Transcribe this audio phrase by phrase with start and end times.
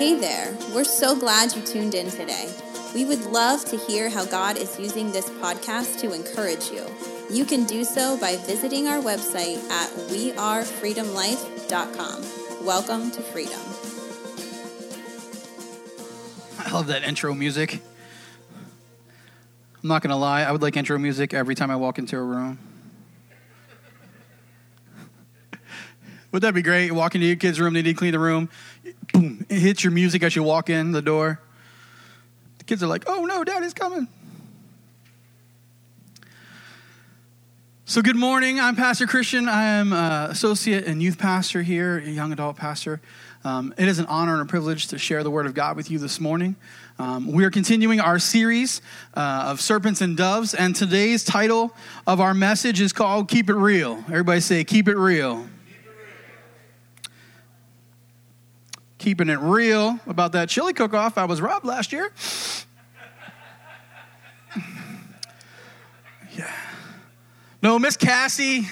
[0.00, 2.50] Hey there, we're so glad you tuned in today.
[2.94, 6.86] We would love to hear how God is using this podcast to encourage you.
[7.30, 12.66] You can do so by visiting our website at wearefreedomlife.com.
[12.66, 13.60] Welcome to freedom.
[16.60, 17.82] I love that intro music.
[19.82, 22.16] I'm not going to lie, I would like intro music every time I walk into
[22.16, 22.69] a room.
[26.32, 26.86] Would that be great?
[26.86, 28.48] You walk into your kid's room, they need to clean the room.
[29.12, 31.40] Boom, it hits your music as you walk in the door.
[32.58, 34.06] The kids are like, oh no, daddy's coming.
[37.90, 38.60] So, good morning.
[38.60, 39.48] I'm Pastor Christian.
[39.48, 43.00] I am uh, associate and youth pastor here, a young adult pastor.
[43.42, 45.90] Um, it is an honor and a privilege to share the word of God with
[45.90, 46.54] you this morning.
[47.00, 48.80] Um, we are continuing our series
[49.14, 51.74] uh, of serpents and doves, and today's title
[52.06, 53.96] of our message is called Keep It Real.
[54.06, 55.44] Everybody say, Keep It Real.
[59.00, 61.16] Keeping it real about that chili cook off.
[61.16, 62.12] I was robbed last year.
[66.36, 66.52] yeah.
[67.62, 68.68] No, Miss Cassie,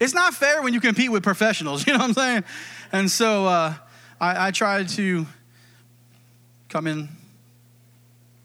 [0.00, 2.44] it's not fair when you compete with professionals, you know what I'm saying?
[2.92, 3.74] And so uh,
[4.18, 5.26] I, I tried to
[6.70, 7.10] come in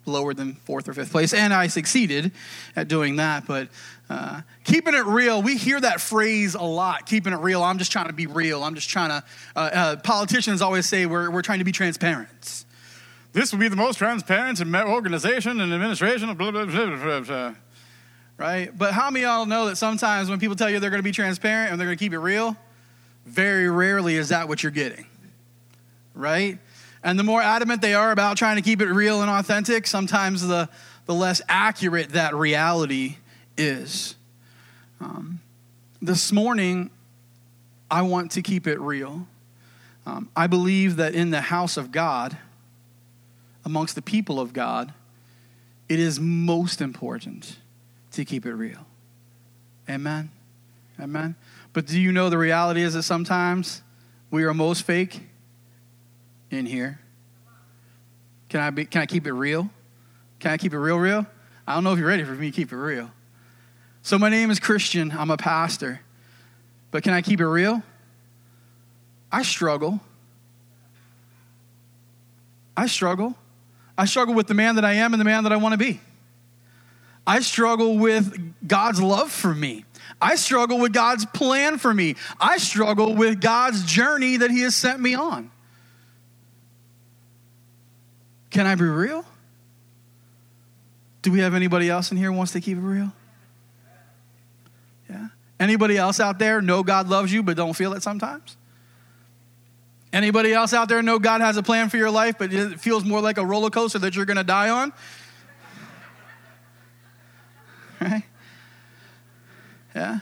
[0.06, 2.34] lower than fourth or fifth place, and I succeeded
[2.76, 3.48] at doing that.
[3.48, 3.70] But
[4.10, 7.06] uh, keeping it real, we hear that phrase a lot.
[7.06, 7.64] Keeping it real.
[7.64, 8.64] I'm just trying to be real.
[8.64, 9.24] I'm just trying to.
[9.56, 12.66] Uh, uh, politicians always say we're, we're trying to be transparent.
[13.32, 16.34] This would be the most transparent organization and administration.
[16.36, 17.54] Blah, blah, blah, blah,
[18.38, 18.78] Right?
[18.78, 21.04] But how many of y'all know that sometimes when people tell you they're going to
[21.04, 22.58] be transparent and they're going to keep it real,
[23.26, 25.06] very rarely is that what you're getting.
[26.14, 26.60] Right?
[27.04, 30.46] And the more adamant they are about trying to keep it real and authentic, sometimes
[30.46, 30.70] the,
[31.06, 33.18] the less accurate that reality
[33.58, 34.16] is.
[35.00, 35.42] Um,
[36.02, 36.90] this morning,
[37.90, 39.28] I want to keep it real.
[40.06, 42.38] Um, I believe that in the house of God,
[43.66, 44.94] amongst the people of God,
[45.88, 47.58] it is most important
[48.12, 48.86] to keep it real.
[49.90, 50.30] Amen.
[51.00, 51.36] Amen.
[51.74, 53.82] But do you know the reality is that sometimes
[54.32, 55.22] we are most fake
[56.52, 57.00] in here?
[58.50, 59.70] Can I, be, can I keep it real?
[60.40, 61.26] Can I keep it real, real?
[61.68, 63.12] I don't know if you're ready for me to keep it real.
[64.04, 65.12] So, my name is Christian.
[65.12, 66.02] I'm a pastor.
[66.92, 67.82] But can I keep it real?
[69.32, 70.02] I struggle.
[72.76, 73.34] I struggle.
[73.98, 75.78] I struggle with the man that I am and the man that I want to
[75.78, 76.02] be.
[77.26, 79.86] I struggle with God's love for me.
[80.22, 82.16] I struggle with God's plan for me.
[82.40, 85.50] I struggle with God's journey that He has sent me on.
[88.50, 89.24] Can I be real?
[91.22, 93.14] Do we have anybody else in here who wants to keep it real?
[95.14, 95.28] Yeah.
[95.60, 98.58] Anybody else out there know God loves you but don't feel it sometimes?
[100.12, 103.06] Anybody else out there know God has a plan for your life but it feels
[103.06, 104.92] more like a roller coaster that you're going to die on?
[108.02, 108.24] Right?
[109.96, 110.20] Yeah.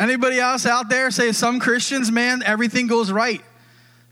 [0.00, 3.40] Anybody else out there say some Christians, man, everything goes right.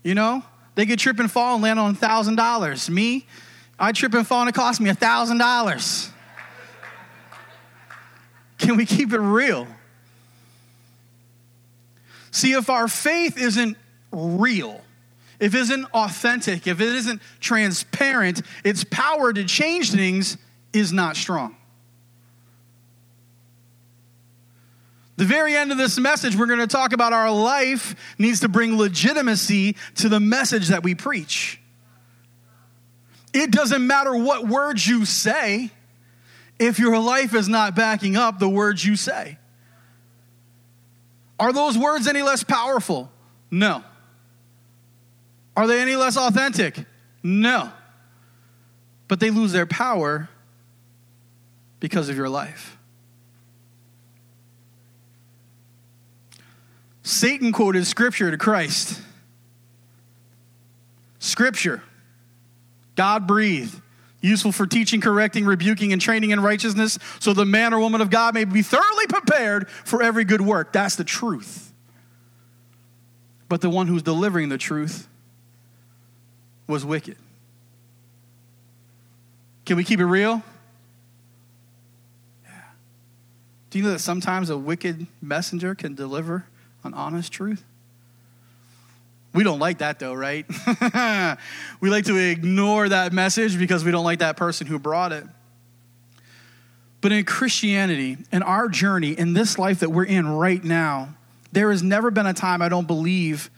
[0.03, 0.41] You know?
[0.75, 2.89] They could trip and fall and land on $1,000.
[2.89, 3.25] Me,
[3.77, 6.09] I trip and fall and it cost me $1,000.
[8.57, 9.67] Can we keep it real?
[12.33, 13.77] See, if our faith isn't
[14.11, 14.81] real,
[15.39, 20.37] if it isn't authentic, if it isn't transparent, its power to change things
[20.73, 21.55] is not strong.
[25.15, 28.49] The very end of this message, we're going to talk about our life needs to
[28.49, 31.61] bring legitimacy to the message that we preach.
[33.31, 35.69] It doesn't matter what words you say
[36.57, 39.37] if your life is not backing up the words you say.
[41.43, 43.11] Are those words any less powerful?
[43.51, 43.83] No.
[45.57, 46.85] Are they any less authentic?
[47.21, 47.69] No.
[49.09, 50.29] But they lose their power
[51.81, 52.77] because of your life.
[57.01, 59.01] Satan quoted scripture to Christ.
[61.19, 61.83] Scripture,
[62.95, 63.81] God breathed,
[64.23, 68.09] useful for teaching, correcting, rebuking, and training in righteousness, so the man or woman of
[68.09, 70.73] God may be thoroughly prepared for every good work.
[70.73, 71.71] That's the truth.
[73.49, 75.07] But the one who's delivering the truth
[76.65, 77.17] was wicked.
[79.65, 80.41] Can we keep it real?
[82.43, 82.51] Yeah.
[83.69, 86.45] Do you know that sometimes a wicked messenger can deliver
[86.83, 87.63] an honest truth?
[89.33, 90.45] We don't like that though, right?
[91.81, 95.25] we like to ignore that message because we don't like that person who brought it.
[97.01, 101.15] But in Christianity, in our journey, in this life that we're in right now,
[101.51, 103.49] there has never been a time, I don't believe,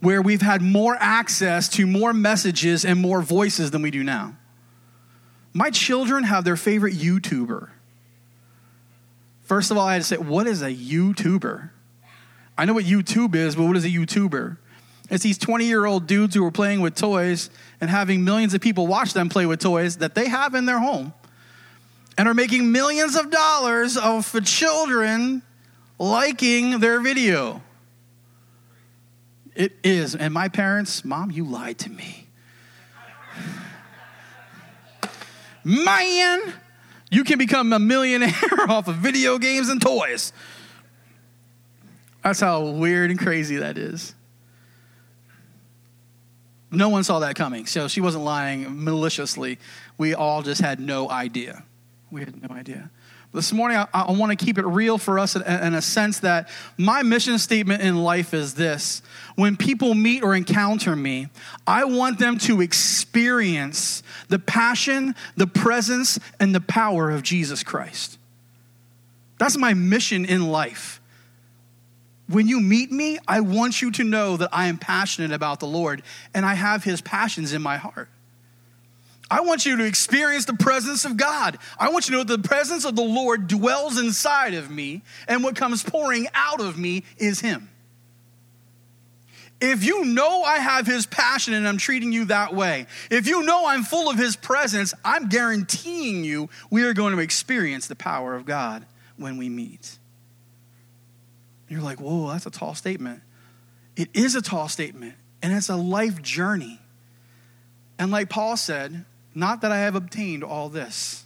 [0.00, 4.36] where we've had more access to more messages and more voices than we do now.
[5.52, 7.70] My children have their favorite YouTuber.
[9.42, 11.70] First of all, I had to say, what is a YouTuber?
[12.58, 14.58] I know what YouTube is, but what is a YouTuber?
[15.08, 17.50] It's these 20 year old dudes who are playing with toys
[17.80, 20.78] and having millions of people watch them play with toys that they have in their
[20.78, 21.12] home
[22.18, 25.42] and are making millions of dollars of children
[25.98, 27.62] liking their video.
[29.54, 30.14] It is.
[30.14, 32.26] And my parents, mom, you lied to me.
[35.64, 36.52] Man,
[37.10, 38.32] you can become a millionaire
[38.68, 40.32] off of video games and toys.
[42.22, 44.15] That's how weird and crazy that is.
[46.76, 49.58] No one saw that coming, so she wasn't lying maliciously.
[49.96, 51.64] We all just had no idea.
[52.10, 52.90] We had no idea.
[53.32, 56.20] This morning, I, I want to keep it real for us in, in a sense
[56.20, 59.00] that my mission statement in life is this
[59.36, 61.28] when people meet or encounter me,
[61.66, 68.18] I want them to experience the passion, the presence, and the power of Jesus Christ.
[69.38, 71.00] That's my mission in life.
[72.28, 75.66] When you meet me, I want you to know that I am passionate about the
[75.66, 76.02] Lord
[76.34, 78.08] and I have his passions in my heart.
[79.30, 81.58] I want you to experience the presence of God.
[81.78, 85.02] I want you to know that the presence of the Lord dwells inside of me,
[85.26, 87.68] and what comes pouring out of me is Him.
[89.60, 93.42] If you know I have His passion and I'm treating you that way, if you
[93.42, 97.96] know I'm full of His presence, I'm guaranteeing you we are going to experience the
[97.96, 98.86] power of God
[99.16, 99.98] when we meet.
[101.68, 103.22] You're like, whoa, that's a tall statement.
[103.96, 106.80] It is a tall statement, and it's a life journey.
[107.98, 109.04] And like Paul said,
[109.34, 111.24] not that I have obtained all this.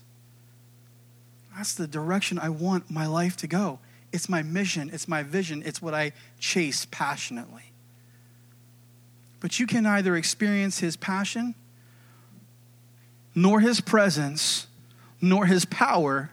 [1.57, 3.81] That's the direction I want my life to go.
[4.13, 7.73] It's my mission, it's my vision, it's what I chase passionately.
[9.41, 11.55] But you can either experience his passion,
[13.35, 14.67] nor his presence,
[15.21, 16.31] nor his power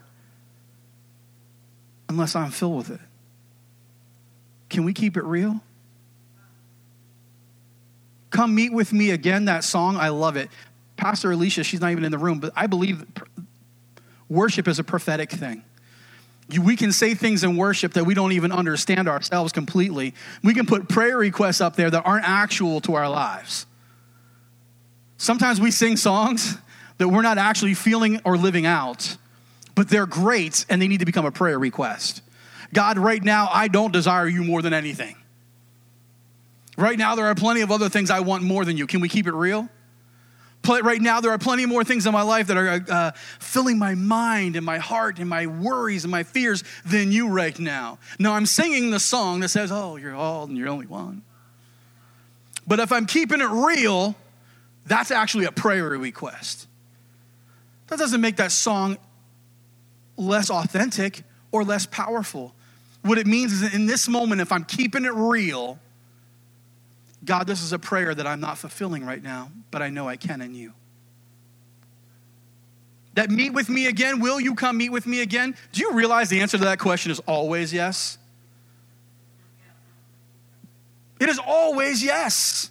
[2.08, 3.00] unless I'm filled with it.
[4.68, 5.60] Can we keep it real?
[8.30, 10.50] Come meet with me again, that song, I love it.
[10.96, 13.04] Pastor Alicia, she's not even in the room, but I believe
[14.28, 15.62] worship is a prophetic thing.
[16.60, 20.14] we can say things in worship that we don't even understand ourselves completely.
[20.42, 23.66] We can put prayer requests up there that aren't actual to our lives.
[25.16, 26.56] Sometimes we sing songs
[26.98, 29.16] that we're not actually feeling or living out,
[29.74, 32.22] but they're great and they need to become a prayer request.
[32.72, 35.16] God, right now, I don't desire you more than anything.
[36.76, 38.86] Right now, there are plenty of other things I want more than you.
[38.86, 39.68] Can we keep it real?
[40.66, 43.94] Right now, there are plenty more things in my life that are uh, filling my
[43.94, 47.98] mind and my heart and my worries and my fears than you right now.
[48.18, 51.22] Now, I'm singing the song that says, Oh, you're all and you're only one.
[52.66, 54.14] But if I'm keeping it real,
[54.84, 56.66] that's actually a prayer request.
[57.86, 58.98] That doesn't make that song
[60.18, 62.54] less authentic or less powerful.
[63.02, 65.78] What it means is in this moment, if I'm keeping it real,
[67.24, 70.16] God, this is a prayer that I'm not fulfilling right now, but I know I
[70.16, 70.72] can in you.
[73.14, 75.56] That meet with me again, will you come meet with me again?
[75.72, 78.18] Do you realize the answer to that question is always yes?
[81.18, 82.70] It is always yes.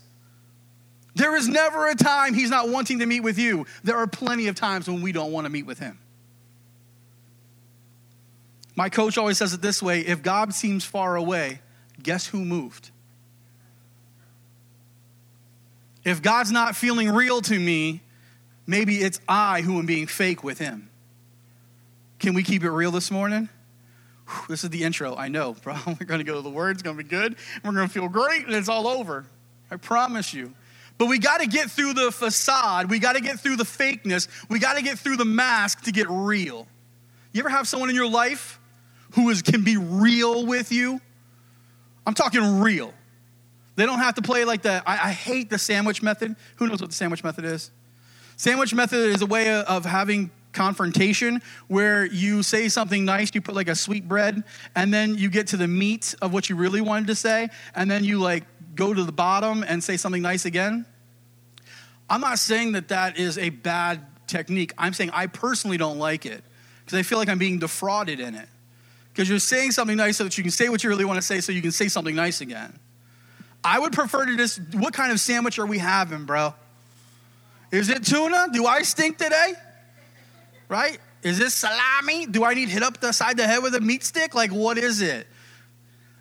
[1.15, 3.65] There is never a time he's not wanting to meet with you.
[3.83, 5.99] There are plenty of times when we don't want to meet with him.
[8.77, 11.59] My coach always says it this way if God seems far away,
[12.01, 12.91] guess who moved?
[16.05, 18.01] If God's not feeling real to me,
[18.67, 20.89] maybe it's I who am being fake with Him.
[22.19, 23.49] Can we keep it real this morning?
[24.27, 25.15] Whew, this is the intro.
[25.15, 25.75] I know, bro.
[25.87, 26.75] We're going to go to the Word.
[26.75, 27.35] It's going to be good.
[27.63, 29.25] We're going to feel great, and it's all over.
[29.71, 30.53] I promise you.
[30.99, 32.91] But we got to get through the facade.
[32.91, 34.27] We got to get through the fakeness.
[34.49, 36.67] We got to get through the mask to get real.
[37.33, 38.56] You ever have someone in your life
[39.17, 41.01] who is, can be real with you?
[42.05, 42.93] I'm talking real.
[43.75, 46.35] They don't have to play like the, I, I, hate the sandwich method.
[46.57, 47.71] Who knows what the sandwich method is?
[48.35, 53.55] Sandwich method is a way of having confrontation where you say something nice, you put
[53.55, 54.43] like a sweet bread,
[54.75, 57.89] and then you get to the meat of what you really wanted to say, and
[57.89, 58.43] then you like
[58.75, 60.85] go to the bottom and say something nice again.
[62.07, 64.73] I'm not saying that that is a bad technique.
[64.77, 66.43] I'm saying I personally don't like it
[66.85, 68.47] because I feel like I'm being defrauded in it.
[69.17, 71.23] Because you're saying something nice so that you can say what you really want to
[71.23, 72.77] say so you can say something nice again.
[73.63, 76.53] I would prefer to just, what kind of sandwich are we having, bro?
[77.71, 78.49] Is it tuna?
[78.53, 79.53] Do I stink today?
[80.69, 80.99] Right?
[81.23, 82.27] Is this salami?
[82.27, 84.35] Do I need hit up the side of the head with a meat stick?
[84.35, 85.25] Like, what is it?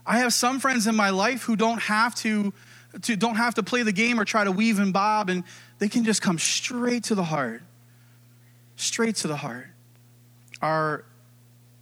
[0.06, 2.54] I have some friends in my life who don't have to
[3.02, 5.44] to don't have to play the game or try to weave and bob, and
[5.80, 7.62] they can just come straight to the heart.
[8.76, 9.66] Straight to the heart.
[10.62, 11.04] Our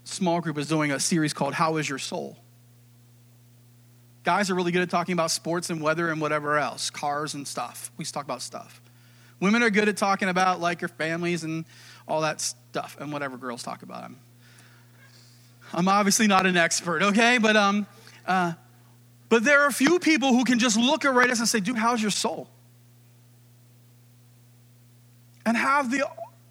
[0.05, 2.39] small group is doing a series called How is Your Soul?
[4.23, 7.47] Guys are really good at talking about sports and weather and whatever else, cars and
[7.47, 7.91] stuff.
[7.99, 8.81] We talk about stuff.
[9.41, 11.65] Women are good at talking about like your families and
[12.09, 14.05] all that stuff and whatever girls talk about.
[14.05, 14.19] I'm,
[15.73, 17.39] I'm obviously not an expert, okay?
[17.39, 17.87] But um,
[18.27, 18.55] uh,
[19.29, 21.77] but there are a few people who can just look at us and say, dude,
[21.77, 22.49] how's your soul?
[25.45, 26.09] And have the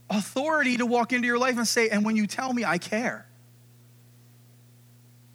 [0.09, 3.25] authority to walk into your life and say, and when you tell me, I care.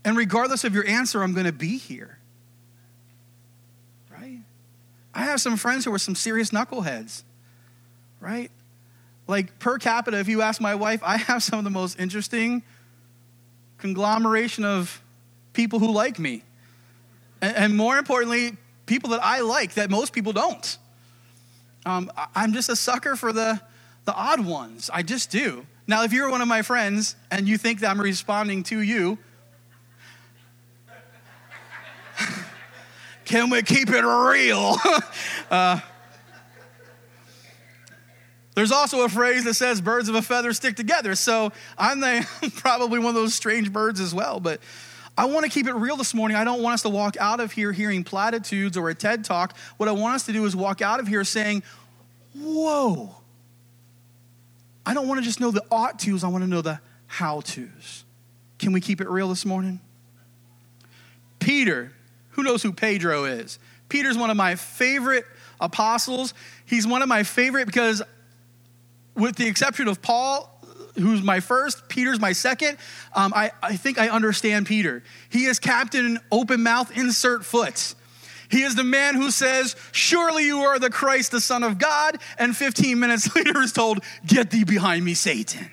[0.08, 2.16] And regardless of your answer, I'm going to be here.
[4.10, 4.38] Right?
[5.12, 7.24] I have some friends who are some serious knuckleheads.
[8.18, 8.50] Right?
[9.26, 12.62] Like per capita, if you ask my wife, I have some of the most interesting
[13.76, 15.02] conglomeration of
[15.52, 16.42] people who like me.
[17.42, 20.78] And, and more importantly, people that I like that most people don't.
[21.84, 23.60] Um, I'm just a sucker for the,
[24.06, 24.88] the odd ones.
[24.90, 25.66] I just do.
[25.86, 29.18] Now, if you're one of my friends and you think that I'm responding to you,
[33.28, 34.76] can we keep it real?
[35.50, 35.80] uh,
[38.54, 41.14] there's also a phrase that says birds of a feather stick together.
[41.14, 44.40] So I'm the, probably one of those strange birds as well.
[44.40, 44.60] But
[45.16, 46.36] I want to keep it real this morning.
[46.36, 49.56] I don't want us to walk out of here hearing platitudes or a TED talk.
[49.76, 51.62] What I want us to do is walk out of here saying,
[52.34, 53.14] Whoa.
[54.86, 57.42] I don't want to just know the ought to's, I want to know the how
[57.42, 58.04] to's.
[58.58, 59.80] Can we keep it real this morning?
[61.38, 61.92] Peter,
[62.38, 63.58] who knows who Pedro is?
[63.88, 65.24] Peter's one of my favorite
[65.60, 66.34] apostles.
[66.66, 68.00] He's one of my favorite because,
[69.16, 70.48] with the exception of Paul,
[70.94, 72.78] who's my first, Peter's my second.
[73.12, 75.02] Um, I, I think I understand Peter.
[75.30, 77.96] He is captain open mouth, insert foot.
[78.48, 82.18] He is the man who says, Surely you are the Christ, the Son of God.
[82.38, 85.68] And 15 minutes later is told, Get thee behind me, Satan.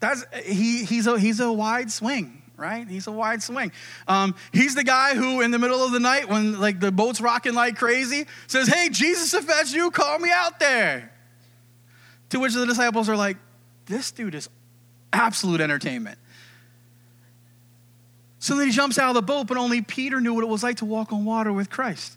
[0.00, 2.88] That's, he, he's, a, he's a wide swing right?
[2.88, 3.72] He's a wide swing.
[4.06, 7.20] Um, he's the guy who, in the middle of the night, when like the boat's
[7.20, 11.10] rocking like crazy, says, "Hey, Jesus, if that's you, call me out there."
[12.30, 13.36] To which the disciples are like,
[13.86, 14.48] this dude is
[15.12, 16.18] absolute entertainment.
[18.38, 20.62] So then he jumps out of the boat, but only Peter knew what it was
[20.62, 22.16] like to walk on water with Christ.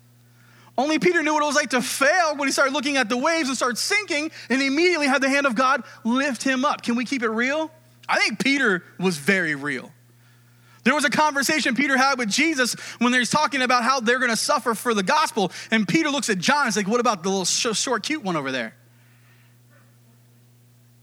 [0.76, 3.16] Only Peter knew what it was like to fail when he started looking at the
[3.16, 6.82] waves and started sinking, and immediately had the hand of God lift him up.
[6.82, 7.70] Can we keep it real?
[8.08, 9.90] I think Peter was very real.
[10.84, 14.30] There was a conversation Peter had with Jesus when they're talking about how they're going
[14.30, 15.52] to suffer for the gospel.
[15.70, 18.36] And Peter looks at John and is like, What about the little short, cute one
[18.36, 18.74] over there?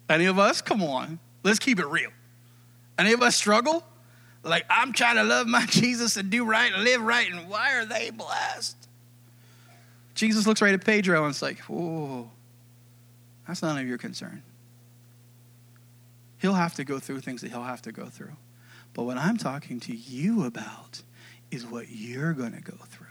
[0.10, 0.62] Any of us?
[0.62, 1.20] Come on.
[1.44, 2.12] Let's keep it real.
[2.98, 3.84] Any of us struggle?
[4.44, 7.74] Like, I'm trying to love my Jesus and do right and live right, and why
[7.74, 8.78] are they blessed?
[10.14, 12.32] Jesus looks right at Pedro and it's like, whoa,
[13.46, 14.42] that's none of your concern.
[16.38, 18.32] He'll have to go through things that he'll have to go through.
[18.96, 21.04] But what I'm talking to you about
[21.52, 23.06] is what you're going to go through.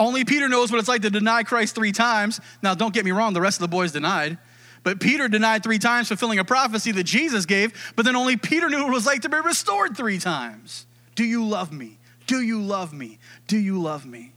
[0.00, 2.40] Only Peter knows what it's like to deny Christ three times.
[2.62, 4.38] Now, don't get me wrong, the rest of the boys denied.
[4.84, 8.70] But Peter denied three times, fulfilling a prophecy that Jesus gave, but then only Peter
[8.70, 10.86] knew what it was like to be restored three times.
[11.14, 11.98] Do you love me?
[12.26, 13.18] Do you love me?
[13.46, 14.32] Do you love me?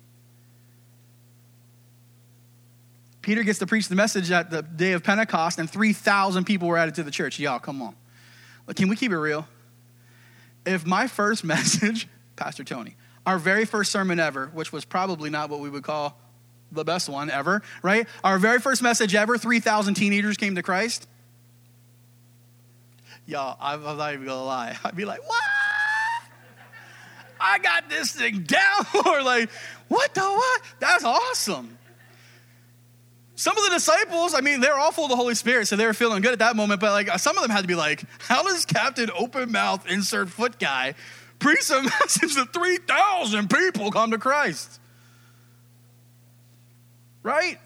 [3.21, 6.77] Peter gets to preach the message at the day of Pentecost, and 3,000 people were
[6.77, 7.39] added to the church.
[7.39, 7.95] Y'all, come on.
[8.73, 9.47] Can we keep it real?
[10.65, 12.95] If my first message, Pastor Tony,
[13.25, 16.17] our very first sermon ever, which was probably not what we would call
[16.71, 18.07] the best one ever, right?
[18.23, 21.07] Our very first message ever 3,000 teenagers came to Christ.
[23.25, 24.77] Y'all, I'm not even gonna lie.
[24.83, 25.41] I'd be like, what?
[27.39, 28.85] I got this thing down.
[29.05, 29.49] or like,
[29.87, 30.61] what the what?
[30.79, 31.77] That's awesome.
[33.35, 35.85] Some of the disciples, I mean, they're all full of the Holy Spirit, so they
[35.85, 36.79] were feeling good at that moment.
[36.79, 40.29] But like, some of them had to be like, "How does Captain Open Mouth Insert
[40.29, 40.95] Foot Guy
[41.39, 44.79] preach a message that three thousand people come to Christ?"
[47.25, 47.59] right?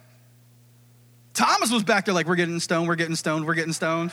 [1.34, 4.12] Thomas was back there like, we're getting stoned, we're getting stoned, we're getting stoned.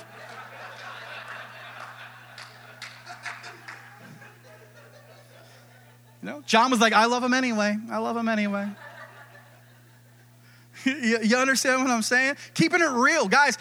[6.22, 7.76] You know, John was like, I love him anyway.
[7.90, 8.68] I love him anyway.
[11.02, 12.37] you, you understand what I'm saying?
[12.55, 13.26] Keeping it real.
[13.26, 13.59] Guys,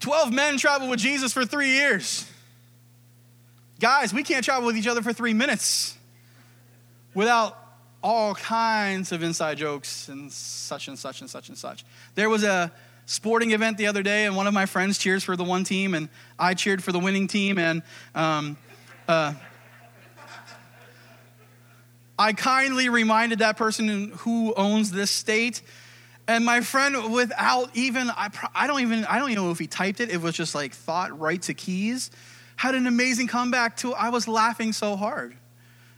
[0.00, 2.30] 12 men traveled with Jesus for three years.
[3.78, 5.96] Guys, we can't travel with each other for three minutes
[7.12, 7.58] without
[8.02, 11.84] all kinds of inside jokes and such and such and such and such.
[12.14, 12.72] There was a
[13.04, 15.94] sporting event the other day, and one of my friends cheers for the one team,
[15.94, 16.08] and
[16.38, 17.58] I cheered for the winning team.
[17.58, 17.82] And
[18.14, 18.56] um,
[19.08, 19.34] uh,
[22.18, 25.60] I kindly reminded that person who owns this state.
[26.28, 29.68] And my friend, without even, I, I don't even, I don't even know if he
[29.68, 30.10] typed it.
[30.10, 32.10] It was just like thought right to keys.
[32.56, 35.36] Had an amazing comeback to, I was laughing so hard.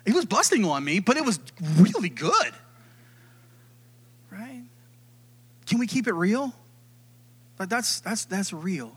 [0.04, 1.40] He was busting on me, but it was
[1.78, 2.52] really good.
[4.30, 4.62] Right?
[5.66, 6.52] Can we keep it real?
[7.56, 8.96] But that's, that's, that's real.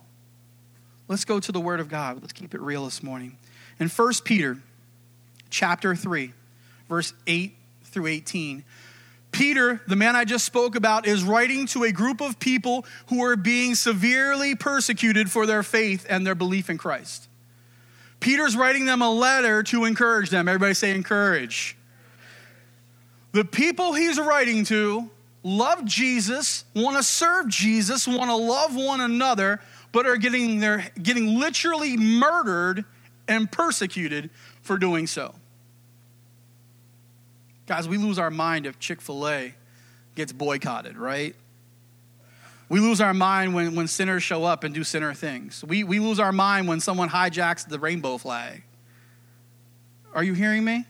[1.07, 2.21] Let's go to the Word of God.
[2.21, 3.38] Let's keep it real this morning.
[3.79, 4.57] In 1 Peter
[5.50, 6.33] chapter 3,
[6.88, 8.63] verse 8 through 18,
[9.31, 13.23] Peter, the man I just spoke about, is writing to a group of people who
[13.23, 17.29] are being severely persecuted for their faith and their belief in Christ.
[18.19, 20.47] Peter's writing them a letter to encourage them.
[20.47, 21.75] Everybody say, encourage.
[23.31, 25.09] The people he's writing to
[25.43, 29.61] love Jesus, want to serve Jesus, want to love one another,
[29.91, 32.85] but are getting, their, getting literally murdered
[33.27, 34.29] and persecuted
[34.61, 35.33] for doing so.
[37.68, 39.53] Guys, we lose our mind if Chick fil A
[40.15, 41.36] gets boycotted, right?
[42.70, 45.63] We lose our mind when, when sinners show up and do sinner things.
[45.63, 48.63] We, we lose our mind when someone hijacks the rainbow flag.
[50.13, 50.86] Are you hearing me?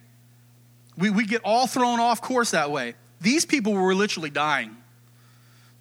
[0.97, 2.93] We, we get all thrown off course that way.
[3.19, 4.77] These people were literally dying.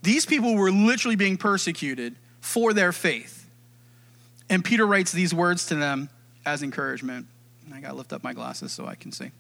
[0.03, 3.47] These people were literally being persecuted for their faith.
[4.49, 6.09] And Peter writes these words to them
[6.47, 7.27] as encouragement.
[7.73, 9.31] I got to lift up my glasses so I can see.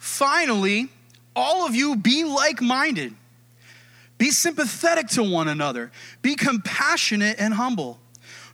[0.00, 0.88] Finally,
[1.36, 3.14] all of you be like minded
[4.20, 5.90] be sympathetic to one another.
[6.20, 7.98] Be compassionate and humble.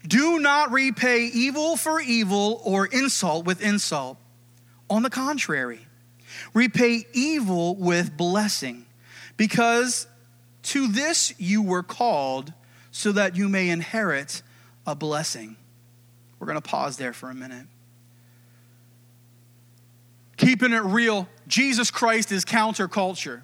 [0.07, 4.17] Do not repay evil for evil or insult with insult.
[4.89, 5.81] On the contrary,
[6.55, 8.87] repay evil with blessing,
[9.37, 10.07] because
[10.63, 12.53] to this you were called,
[12.93, 14.43] so that you may inherit
[14.87, 15.57] a blessing.
[16.39, 17.67] We're going to pause there for a minute.
[20.47, 23.43] Keeping it real, Jesus Christ is counterculture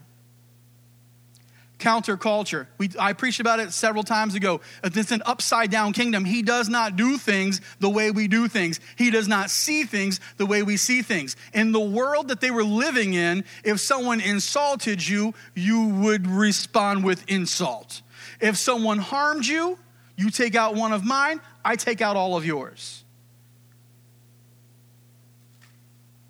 [1.81, 2.69] counterculture.
[2.79, 4.61] We, I preached about it several times ago.
[4.85, 6.25] It's an upside down kingdom.
[6.25, 10.21] He does not do things the way we do things, He does not see things
[10.37, 11.35] the way we see things.
[11.53, 17.03] In the world that they were living in, if someone insulted you, you would respond
[17.03, 18.01] with insult.
[18.41, 19.77] If someone harmed you,
[20.17, 23.02] you take out one of mine, I take out all of yours.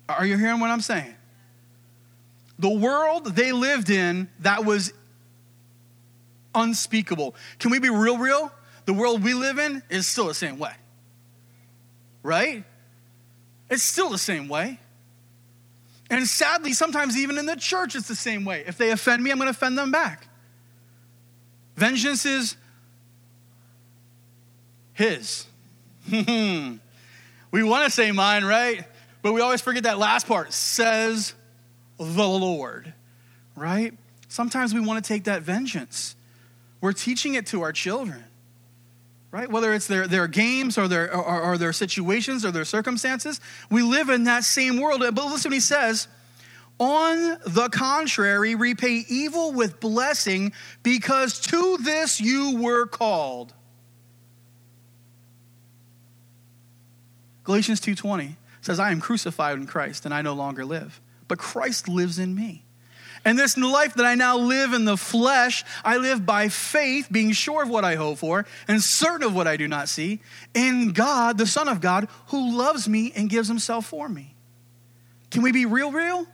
[0.09, 1.15] Are you hearing what I'm saying?
[2.59, 4.93] The world they lived in that was
[6.53, 7.35] unspeakable.
[7.59, 8.51] Can we be real, real?
[8.85, 10.73] The world we live in is still the same way.
[12.21, 12.63] Right?
[13.69, 14.79] It's still the same way.
[16.09, 18.63] And sadly, sometimes even in the church, it's the same way.
[18.67, 20.27] If they offend me, I'm going to offend them back.
[21.75, 22.55] Vengeance is
[24.93, 25.47] His.
[26.11, 26.79] we
[27.63, 28.85] want to say mine, right?
[29.23, 31.33] But we always forget that last part says
[31.97, 32.93] the Lord,
[33.55, 33.93] right?
[34.27, 36.15] Sometimes we want to take that vengeance.
[36.81, 38.25] We're teaching it to our children,
[39.31, 39.49] right?
[39.49, 43.39] Whether it's their, their games or their, or, or their situations or their circumstances,
[43.71, 44.99] we live in that same world.
[44.99, 46.09] But listen, he says,
[46.77, 53.53] on the contrary, repay evil with blessing, because to this you were called.
[57.45, 61.87] Galatians 2:20 says, "I am crucified in Christ, and I no longer live, but Christ
[61.87, 62.65] lives in me."
[63.25, 67.31] And this life that I now live in the flesh, I live by faith, being
[67.31, 70.19] sure of what I hope for and certain of what I do not see,
[70.53, 74.35] in God, the Son of God, who loves me and gives himself for me.
[75.31, 76.27] Can we be real, real?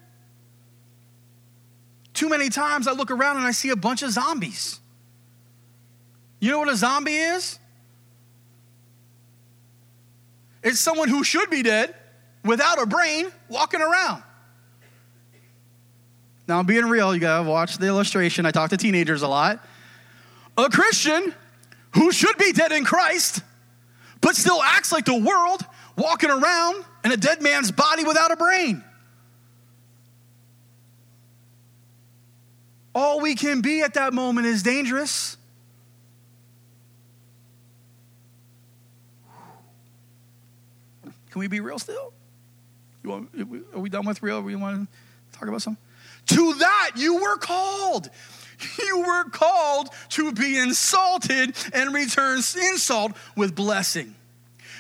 [2.13, 4.79] Too many times I look around and I see a bunch of zombies.
[6.39, 7.59] You know what a zombie is?
[10.63, 11.95] It's someone who should be dead
[12.43, 14.23] without a brain walking around.
[16.47, 17.13] Now, I'm being real.
[17.13, 18.45] You got to watch the illustration.
[18.45, 19.63] I talk to teenagers a lot.
[20.57, 21.33] A Christian
[21.93, 23.41] who should be dead in Christ,
[24.19, 25.63] but still acts like the world,
[25.95, 28.83] walking around in a dead man's body without a brain.
[32.95, 35.37] All we can be at that moment is dangerous.
[41.29, 42.11] Can we be real still?
[43.03, 43.29] You want,
[43.73, 44.41] are we done with real?
[44.41, 44.89] We want
[45.31, 45.81] to talk about something?
[46.27, 48.09] To that you were called.
[48.77, 54.15] You were called to be insulted and return insult with blessing.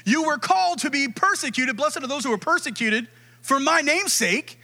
[0.03, 1.77] You were called to be persecuted.
[1.77, 3.07] Blessed are those who are persecuted
[3.41, 4.59] for my name's sake.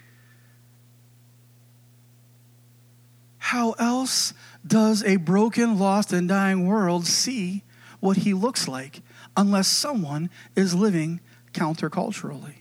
[3.37, 4.33] How else
[4.67, 7.63] does a broken, lost, and dying world see
[8.01, 9.01] what he looks like
[9.37, 11.21] unless someone is living
[11.53, 12.55] counterculturally?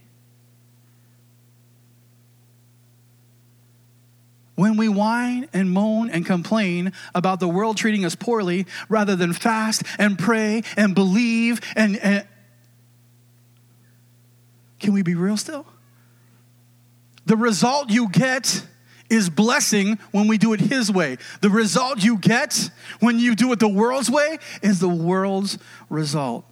[4.55, 9.33] When we whine and moan and complain about the world treating us poorly rather than
[9.33, 12.27] fast and pray and believe and, and
[14.79, 15.67] can we be real still?
[17.27, 18.67] The result you get
[19.09, 21.17] is blessing when we do it His way.
[21.41, 26.45] The result you get when you do it the world's way is the world's result.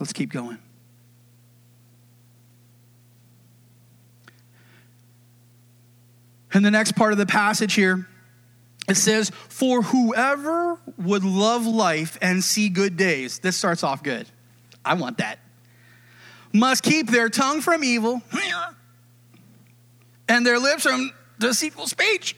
[0.00, 0.58] Let's keep going.
[6.54, 8.08] In the next part of the passage here,
[8.88, 14.28] it says, For whoever would love life and see good days, this starts off good.
[14.84, 15.40] I want that.
[16.52, 18.22] Must keep their tongue from evil
[20.28, 22.36] and their lips from deceitful speech.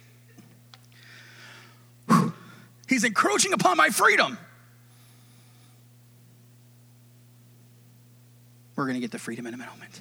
[2.89, 4.39] He's encroaching upon my freedom.
[8.77, 10.01] We're going to get the freedom in a moment.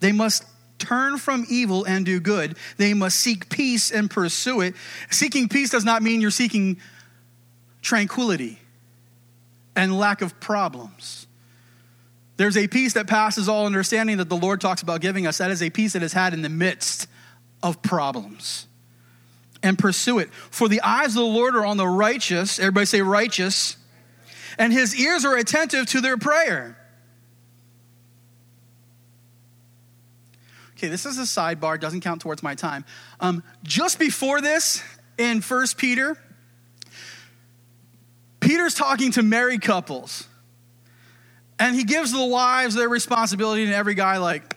[0.00, 0.44] They must
[0.82, 2.56] turn from evil and do good.
[2.76, 4.74] They must seek peace and pursue it.
[5.10, 6.78] Seeking peace does not mean you're seeking
[7.80, 8.58] tranquility
[9.74, 11.26] and lack of problems.
[12.36, 15.38] There's a peace that passes all understanding that the Lord talks about giving us.
[15.38, 17.06] That is a peace that is had in the midst
[17.62, 18.66] of problems.
[19.62, 20.32] And pursue it.
[20.50, 22.58] For the eyes of the Lord are on the righteous.
[22.58, 23.76] Everybody say righteous.
[24.58, 26.76] And his ears are attentive to their prayer.
[30.82, 32.84] Okay, this is a sidebar, doesn't count towards my time.
[33.20, 34.82] Um, just before this,
[35.16, 36.18] in First Peter,
[38.40, 40.26] Peter's talking to married couples.
[41.60, 44.56] And he gives the wives their responsibility, and every guy, like,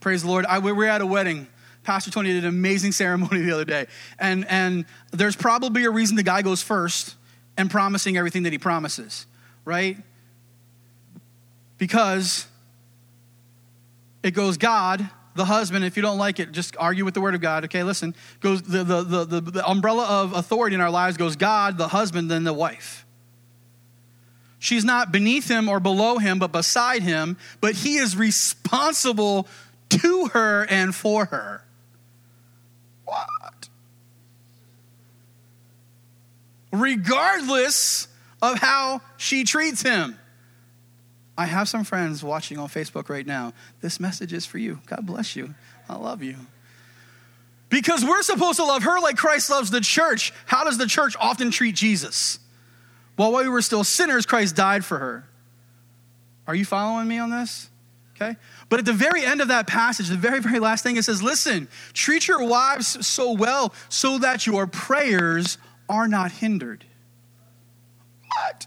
[0.00, 0.44] praise the Lord.
[0.44, 1.46] I, we were at a wedding.
[1.84, 3.86] Pastor Tony did an amazing ceremony the other day.
[4.18, 7.14] And, and there's probably a reason the guy goes first
[7.56, 9.24] and promising everything that he promises,
[9.64, 9.96] right?
[11.78, 12.46] Because
[14.22, 17.34] it goes God, the husband, if you don't like it, just argue with the word
[17.34, 17.64] of God.
[17.64, 18.14] Okay, listen.
[18.40, 22.30] Goes the, the, the, the, umbrella of authority in our lives goes God, the husband,
[22.30, 23.06] then the wife.
[24.58, 29.48] She's not beneath him or below him, but beside him, but he is responsible
[29.88, 31.64] to her and for her.
[33.04, 33.68] What?
[36.70, 38.06] Regardless
[38.40, 40.18] of how she treats him.
[41.36, 43.52] I have some friends watching on Facebook right now.
[43.80, 44.80] This message is for you.
[44.86, 45.54] God bless you.
[45.88, 46.36] I love you.
[47.68, 50.32] Because we're supposed to love her like Christ loves the church.
[50.44, 52.38] How does the church often treat Jesus?
[53.16, 55.26] Well, While we were still sinners, Christ died for her.
[56.46, 57.70] Are you following me on this?
[58.14, 58.36] Okay.
[58.68, 61.22] But at the very end of that passage, the very, very last thing, it says,
[61.22, 66.84] Listen, treat your wives so well so that your prayers are not hindered.
[68.36, 68.66] What?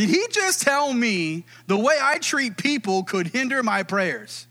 [0.00, 4.46] Did he just tell me the way I treat people could hinder my prayers?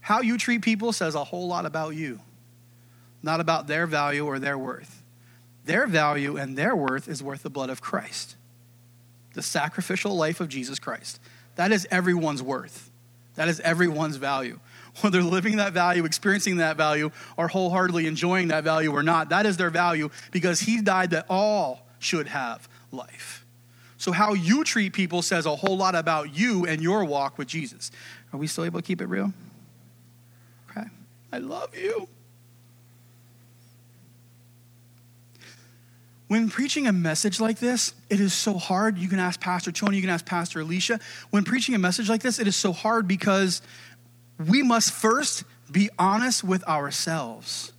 [0.00, 2.20] How you treat people says a whole lot about you,
[3.22, 5.02] not about their value or their worth.
[5.64, 8.36] Their value and their worth is worth the blood of Christ,
[9.32, 11.18] the sacrificial life of Jesus Christ.
[11.56, 12.90] That is everyone's worth.
[13.36, 14.60] That is everyone's value.
[15.00, 19.46] Whether living that value, experiencing that value, or wholeheartedly enjoying that value or not, that
[19.46, 23.39] is their value because He died that all should have life.
[24.00, 27.46] So, how you treat people says a whole lot about you and your walk with
[27.46, 27.90] Jesus.
[28.32, 29.34] Are we still able to keep it real?
[30.70, 30.86] Okay.
[31.30, 32.08] I love you.
[36.28, 38.96] When preaching a message like this, it is so hard.
[38.96, 40.98] You can ask Pastor Tony, you can ask Pastor Alicia.
[41.28, 43.60] When preaching a message like this, it is so hard because
[44.48, 47.74] we must first be honest with ourselves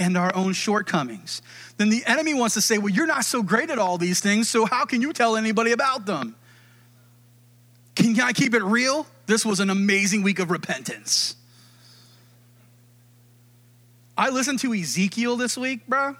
[0.00, 1.42] and our own shortcomings.
[1.76, 4.48] Then the enemy wants to say, Well, you're not so great at all these things,
[4.48, 6.34] so how can you tell anybody about them?
[7.94, 9.06] Can I keep it real?
[9.26, 11.36] This was an amazing week of repentance.
[14.16, 16.16] I listened to Ezekiel this week, bro.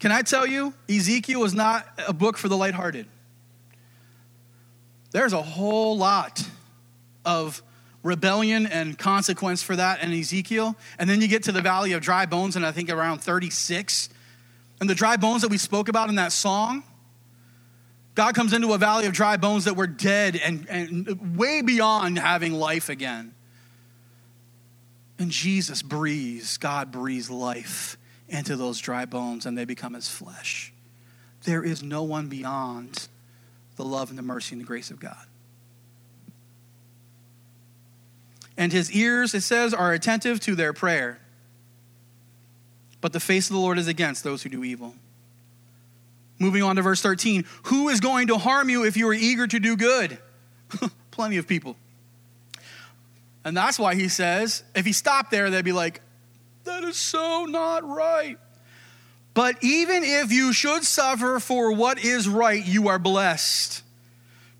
[0.00, 3.06] Can I tell you, Ezekiel is not a book for the lighthearted.
[5.12, 6.44] There's a whole lot
[7.24, 7.62] of
[8.02, 10.76] rebellion and consequence for that in Ezekiel.
[10.98, 14.08] And then you get to the valley of dry bones, and I think around 36.
[14.80, 16.82] And the dry bones that we spoke about in that song,
[18.14, 22.18] God comes into a valley of dry bones that were dead and, and way beyond
[22.18, 23.34] having life again.
[25.18, 27.96] And Jesus breathes, God breathes life
[28.28, 30.72] into those dry bones, and they become as flesh.
[31.44, 33.08] There is no one beyond
[33.76, 35.26] the love and the mercy and the grace of God.
[38.56, 41.20] And his ears, it says, are attentive to their prayer.
[43.00, 44.94] But the face of the Lord is against those who do evil.
[46.38, 49.46] Moving on to verse 13 Who is going to harm you if you are eager
[49.46, 50.18] to do good?
[51.10, 51.76] Plenty of people.
[53.44, 56.00] And that's why he says, if he stopped there, they'd be like,
[56.64, 58.38] that is so not right.
[59.34, 63.82] But even if you should suffer for what is right, you are blessed.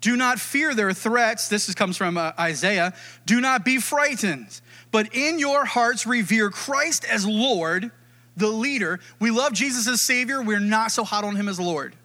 [0.03, 1.47] Do not fear their threats.
[1.47, 2.93] This comes from uh, Isaiah.
[3.25, 4.59] Do not be frightened,
[4.91, 7.89] but in your hearts revere Christ as Lord,
[8.35, 8.99] the leader.
[9.21, 10.41] We love Jesus as Savior.
[10.41, 11.95] We're not so hot on him as Lord.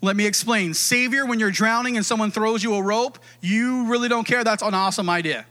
[0.00, 0.74] Let me explain.
[0.74, 4.42] Savior, when you're drowning and someone throws you a rope, you really don't care.
[4.42, 5.46] That's an awesome idea,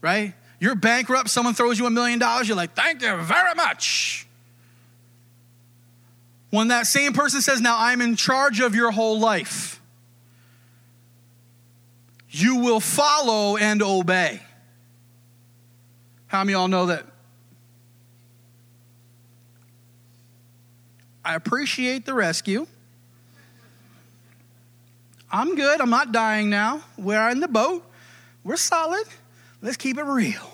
[0.00, 0.34] right?
[0.58, 4.26] You're bankrupt, someone throws you a million dollars, you're like, thank you very much.
[6.50, 9.79] When that same person says, now I'm in charge of your whole life,
[12.30, 14.40] you will follow and obey.
[16.28, 17.04] How many y'all know that?
[21.24, 22.66] I appreciate the rescue.
[25.30, 25.80] I'm good.
[25.80, 26.82] I'm not dying now.
[26.96, 27.84] We're in the boat.
[28.42, 29.06] We're solid.
[29.60, 30.50] Let's keep it real.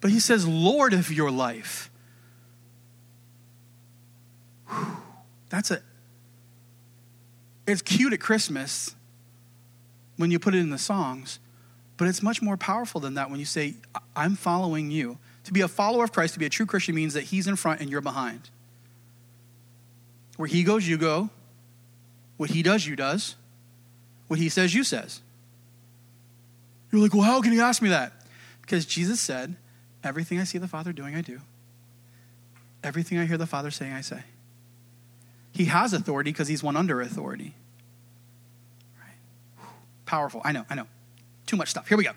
[0.00, 1.90] But he says, Lord of your life.
[4.68, 4.96] Whew,
[5.48, 5.82] that's a,
[7.66, 8.94] it's cute at Christmas
[10.18, 11.38] when you put it in the songs,
[11.96, 13.74] but it's much more powerful than that when you say,
[14.14, 15.16] I'm following you.
[15.44, 17.56] To be a follower of Christ, to be a true Christian, means that he's in
[17.56, 18.50] front and you're behind.
[20.36, 21.30] Where he goes, you go.
[22.36, 23.34] What he does, you does.
[24.26, 25.22] What he says, you says.
[26.92, 28.12] You're like, well, how can he ask me that?
[28.60, 29.56] Because Jesus said,
[30.04, 31.40] everything I see the Father doing, I do.
[32.84, 34.22] Everything I hear the Father saying, I say.
[35.52, 37.54] He has authority because he's one under authority.
[40.08, 40.40] Powerful.
[40.42, 40.86] I know, I know.
[41.44, 41.86] Too much stuff.
[41.86, 42.12] Here we go.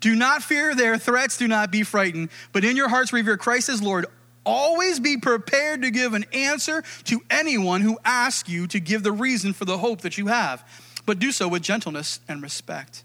[0.00, 3.68] Do not fear their threats, do not be frightened, but in your hearts revere Christ
[3.68, 4.06] as Lord.
[4.46, 9.12] Always be prepared to give an answer to anyone who asks you to give the
[9.12, 10.66] reason for the hope that you have,
[11.04, 13.04] but do so with gentleness and respect.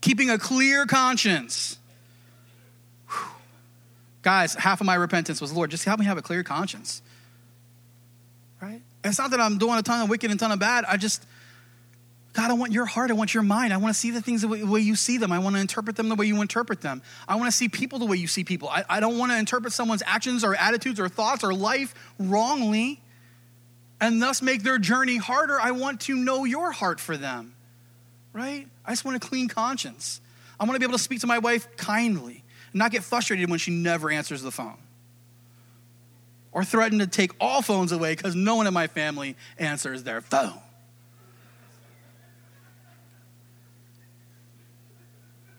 [0.00, 1.78] Keeping a clear conscience.
[3.08, 3.30] Whew.
[4.22, 7.02] Guys, half of my repentance was, Lord, just help me have a clear conscience.
[9.04, 10.84] It's not that I'm doing a ton of wicked and a ton of bad.
[10.86, 11.24] I just,
[12.32, 13.10] God, I want your heart.
[13.10, 13.72] I want your mind.
[13.72, 15.32] I want to see the things the way you see them.
[15.32, 17.02] I want to interpret them the way you interpret them.
[17.26, 18.68] I want to see people the way you see people.
[18.68, 23.00] I, I don't want to interpret someone's actions or attitudes or thoughts or life wrongly
[24.00, 25.60] and thus make their journey harder.
[25.60, 27.54] I want to know your heart for them,
[28.32, 28.66] right?
[28.84, 30.20] I just want a clean conscience.
[30.58, 33.48] I want to be able to speak to my wife kindly and not get frustrated
[33.48, 34.76] when she never answers the phone
[36.52, 40.20] or threaten to take all phones away because no one in my family answers their
[40.20, 40.58] phone.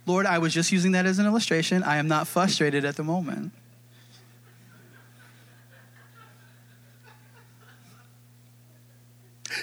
[0.06, 1.84] Lord, I was just using that as an illustration.
[1.84, 3.54] I am not frustrated at the moment.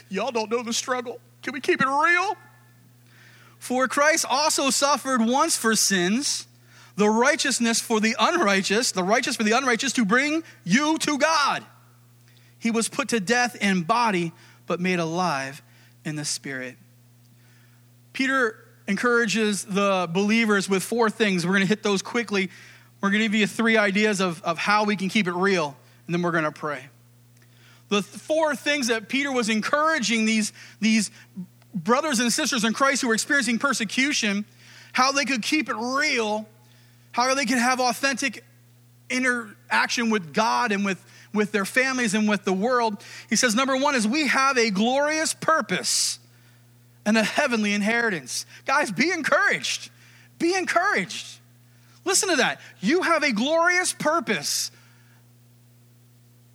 [0.08, 1.20] Y'all don't know the struggle.
[1.42, 2.36] Can we keep it real?
[3.58, 6.46] For Christ also suffered once for sins,
[6.98, 11.64] the righteousness for the unrighteous, the righteous for the unrighteous, to bring you to God.
[12.58, 14.32] He was put to death in body,
[14.66, 15.62] but made alive
[16.04, 16.76] in the spirit.
[18.12, 21.46] Peter encourages the believers with four things.
[21.46, 22.50] We're going to hit those quickly.
[23.00, 25.76] We're going to give you three ideas of, of how we can keep it real,
[26.06, 26.86] and then we're going to pray.
[27.90, 31.12] The four things that Peter was encouraging these, these
[31.72, 34.44] brothers and sisters in Christ who were experiencing persecution,
[34.92, 36.48] how they could keep it real,
[37.26, 38.44] how they could have authentic
[39.10, 41.04] interaction with God and with,
[41.34, 43.02] with their families and with the world.
[43.28, 46.18] He says, number one is we have a glorious purpose
[47.04, 48.46] and a heavenly inheritance.
[48.66, 49.90] Guys, be encouraged.
[50.38, 51.26] Be encouraged.
[52.04, 52.60] Listen to that.
[52.80, 54.70] You have a glorious purpose.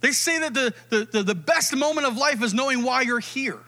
[0.00, 3.20] They say that the, the, the, the best moment of life is knowing why you're
[3.20, 3.58] here.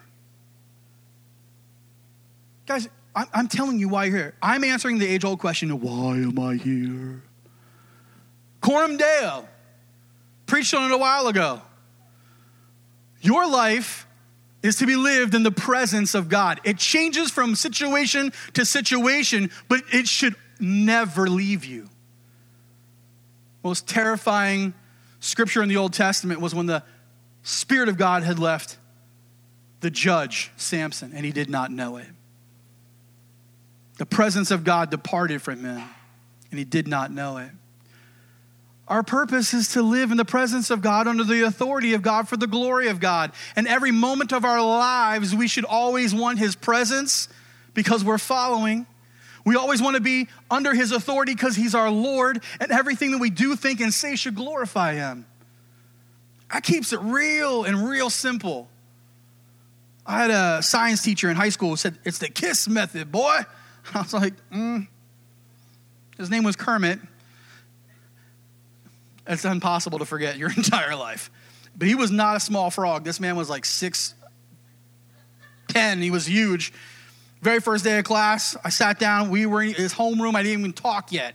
[2.67, 4.35] Guys, I'm, I'm telling you why you're here.
[4.43, 7.23] I'm answering the age old question why am I here?
[8.61, 9.49] Coram Deo
[10.45, 11.63] preached on it a while ago.
[13.23, 14.07] Your life
[14.63, 16.61] is to be lived in the presence of God.
[16.65, 21.89] It changes from situation to situation, but it should never leave you.
[23.65, 24.75] Most terrifying
[25.21, 26.83] scripture in the Old Testament was when the
[27.43, 28.77] Spirit of God had left
[29.81, 32.07] the judge, Samson, and he did not know it.
[33.97, 35.83] The presence of God departed from him,
[36.51, 37.51] and he did not know it.
[38.89, 42.29] Our purpose is to live in the presence of God under the authority of God
[42.29, 43.33] for the glory of God.
[43.57, 47.29] And every moment of our lives, we should always want His presence
[47.75, 48.87] because we're following.
[49.45, 53.19] We always want to be under His authority because He's our Lord, and everything that
[53.19, 55.27] we do, think, and say should glorify Him.
[56.53, 58.69] That keeps it real and real simple.
[60.07, 63.41] I had a science teacher in high school who said, It's the KISS method, boy.
[63.95, 64.87] I was like, mm.
[66.19, 66.99] His name was Kermit.
[69.27, 71.31] It's impossible to forget your entire life.
[71.77, 73.05] But he was not a small frog.
[73.05, 74.15] This man was like six
[75.69, 76.01] ten.
[76.01, 76.73] He was huge.
[77.43, 79.31] Very first day of class, I sat down.
[79.31, 80.35] We were in his homeroom.
[80.35, 81.35] I didn't even talk yet.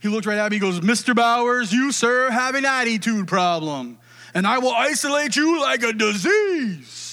[0.00, 0.56] He looked right at me.
[0.56, 1.14] He goes, Mr.
[1.14, 3.98] Bowers, you, sir, have an attitude problem,
[4.34, 7.11] and I will isolate you like a disease.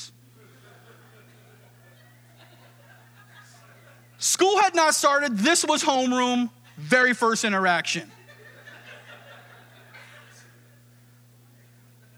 [4.19, 5.37] School had not started.
[5.37, 8.11] This was homeroom, very first interaction.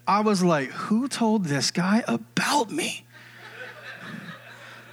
[0.08, 3.06] I was like, who told this guy about me?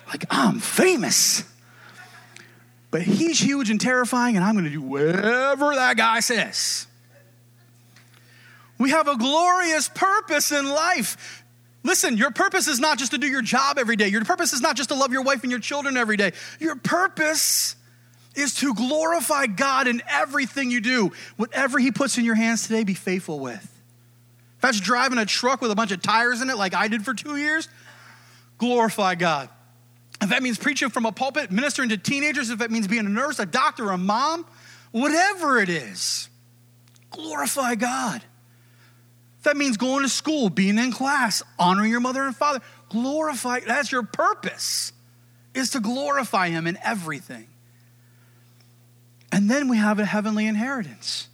[0.07, 1.44] Like, I'm famous.
[2.90, 6.87] But he's huge and terrifying, and I'm going to do whatever that guy says.
[8.79, 11.38] We have a glorious purpose in life.
[11.83, 14.09] Listen, your purpose is not just to do your job every day.
[14.09, 16.33] Your purpose is not just to love your wife and your children every day.
[16.61, 17.77] Your purpose
[18.35, 21.12] is to glorify God in everything you do.
[21.37, 23.62] Whatever He puts in your hands today, be faithful with.
[23.62, 27.05] If that's driving a truck with a bunch of tires in it, like I did
[27.05, 27.69] for two years,
[28.59, 29.49] glorify God.
[30.21, 33.09] If that means preaching from a pulpit, ministering to teenagers, if that means being a
[33.09, 34.45] nurse, a doctor, a mom,
[34.91, 36.29] whatever it is,
[37.11, 38.23] glorify God.
[39.44, 43.92] That means going to school, being in class, honoring your mother and father, glorify, that's
[43.92, 44.92] your purpose,
[45.55, 47.46] is to glorify Him in everything.
[49.31, 51.29] And then we have a heavenly inheritance.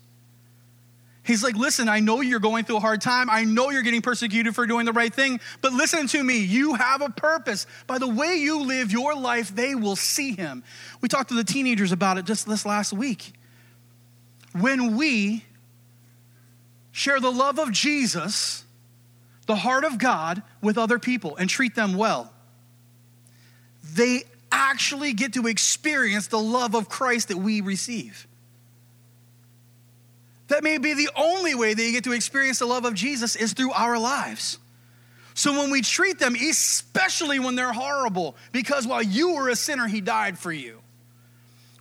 [1.24, 3.30] He's like, listen, I know you're going through a hard time.
[3.30, 6.40] I know you're getting persecuted for doing the right thing, but listen to me.
[6.40, 7.66] You have a purpose.
[7.86, 10.62] By the way you live your life, they will see him.
[11.00, 13.32] We talked to the teenagers about it just this last week.
[14.52, 15.44] When we
[16.94, 18.64] share the love of Jesus,
[19.46, 22.32] the heart of God, with other people and treat them well,
[23.82, 28.28] they actually get to experience the love of Christ that we receive.
[30.46, 33.34] That may be the only way that you get to experience the love of Jesus
[33.34, 34.58] is through our lives.
[35.34, 39.88] So when we treat them, especially when they're horrible, because while you were a sinner,
[39.88, 40.78] he died for you.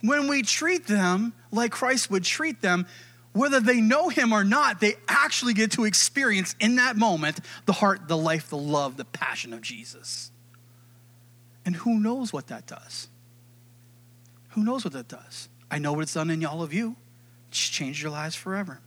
[0.00, 2.86] When we treat them like Christ would treat them,
[3.34, 7.72] whether they know him or not, they actually get to experience in that moment the
[7.72, 10.30] heart, the life, the love, the passion of Jesus.
[11.66, 13.08] And who knows what that does?
[14.50, 15.48] Who knows what that does?
[15.68, 16.94] I know what it's done in all of you
[17.48, 18.80] It's changed your lives forever.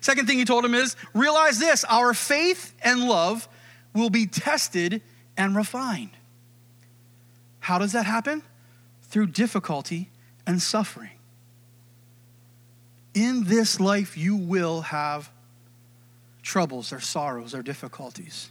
[0.00, 3.46] Second thing he told him is realize this our faith and love
[3.94, 5.02] will be tested
[5.36, 6.10] and refined.
[7.60, 8.42] How does that happen?
[9.02, 10.08] Through difficulty
[10.46, 11.13] and suffering.
[13.14, 15.30] In this life, you will have
[16.42, 18.50] troubles or sorrows or difficulties,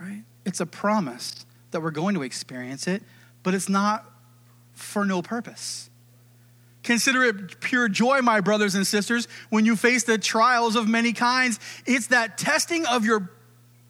[0.00, 0.22] right?
[0.44, 3.02] It's a promise that we're going to experience it,
[3.42, 4.04] but it's not
[4.72, 5.90] for no purpose.
[6.82, 11.12] Consider it pure joy, my brothers and sisters, when you face the trials of many
[11.12, 11.60] kinds.
[11.86, 13.30] It's that testing of your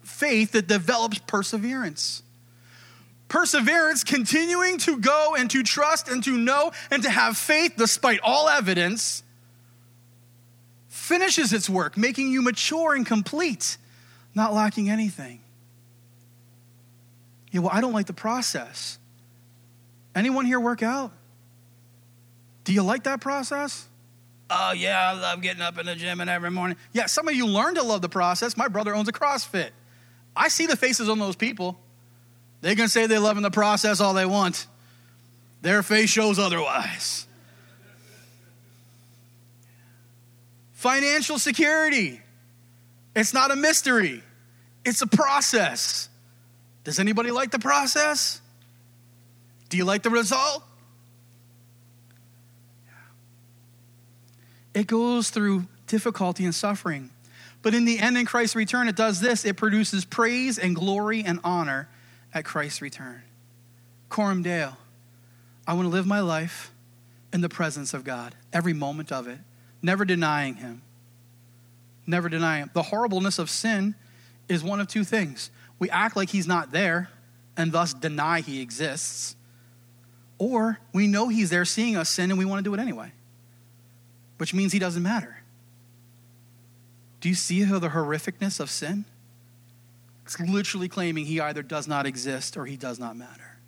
[0.03, 2.21] faith that develops perseverance.
[3.29, 8.19] Perseverance, continuing to go and to trust and to know and to have faith despite
[8.23, 9.23] all evidence,
[11.11, 13.77] finishes its work, making you mature and complete,
[14.33, 15.41] not lacking anything.
[17.51, 18.97] Yeah, well, I don't like the process.
[20.15, 21.11] Anyone here work out?
[22.63, 23.85] Do you like that process?
[24.49, 26.77] Oh, yeah, I love getting up in the gym and every morning.
[26.93, 28.55] Yeah, some of you learn to love the process.
[28.55, 29.71] My brother owns a CrossFit.
[30.33, 31.77] I see the faces on those people.
[32.61, 34.65] They can say they love in the process all they want,
[35.61, 37.27] their face shows otherwise.
[40.81, 42.19] Financial security.
[43.15, 44.23] It's not a mystery,
[44.83, 46.09] it's a process.
[46.83, 48.41] Does anybody like the process?
[49.69, 50.63] Do you like the result?
[54.73, 57.11] It goes through difficulty and suffering.
[57.61, 61.23] But in the end, in Christ's return, it does this it produces praise and glory
[61.23, 61.89] and honor
[62.33, 63.21] at Christ's return.
[64.09, 64.43] Coram.
[64.47, 66.71] I want to live my life
[67.31, 69.37] in the presence of God, every moment of it,
[69.81, 70.81] never denying Him.
[72.07, 72.71] Never denying Him.
[72.73, 73.95] The horribleness of sin
[74.47, 77.09] is one of two things we act like He's not there
[77.57, 79.35] and thus deny He exists,
[80.37, 83.11] or we know He's there seeing us sin and we want to do it anyway
[84.41, 85.37] which means he doesn't matter.
[87.19, 89.05] Do you see how the horrificness of sin?
[90.25, 93.59] It's literally claiming he either does not exist or he does not matter.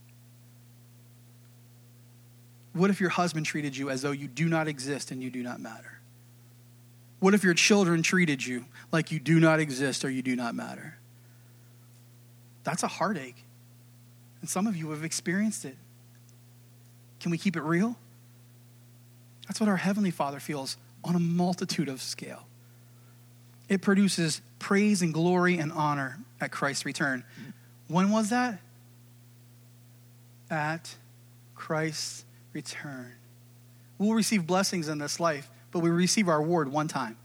[2.73, 5.43] What if your husband treated you as though you do not exist and you do
[5.43, 5.92] not matter?
[7.23, 10.55] What if your children treated you like you do not exist or you do not
[10.55, 10.97] matter?
[12.65, 13.41] That's a heartache.
[14.41, 15.77] And some of you have experienced it.
[17.21, 17.95] Can we keep it real?
[19.47, 22.45] That's what our Heavenly Father feels on a multitude of scale.
[23.69, 27.23] It produces praise and glory and honor at Christ's return.
[27.87, 28.59] When was that?
[30.51, 30.93] At
[31.55, 33.13] Christ's return.
[33.97, 37.17] We'll receive blessings in this life, but we receive our reward one time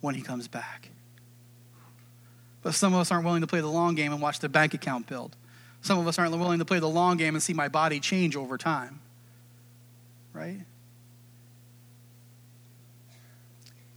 [0.00, 0.88] when he comes back.
[2.62, 4.74] But some of us aren't willing to play the long game and watch the bank
[4.74, 5.36] account build.
[5.82, 8.36] Some of us aren't willing to play the long game and see my body change
[8.36, 9.00] over time.
[10.32, 10.60] Right?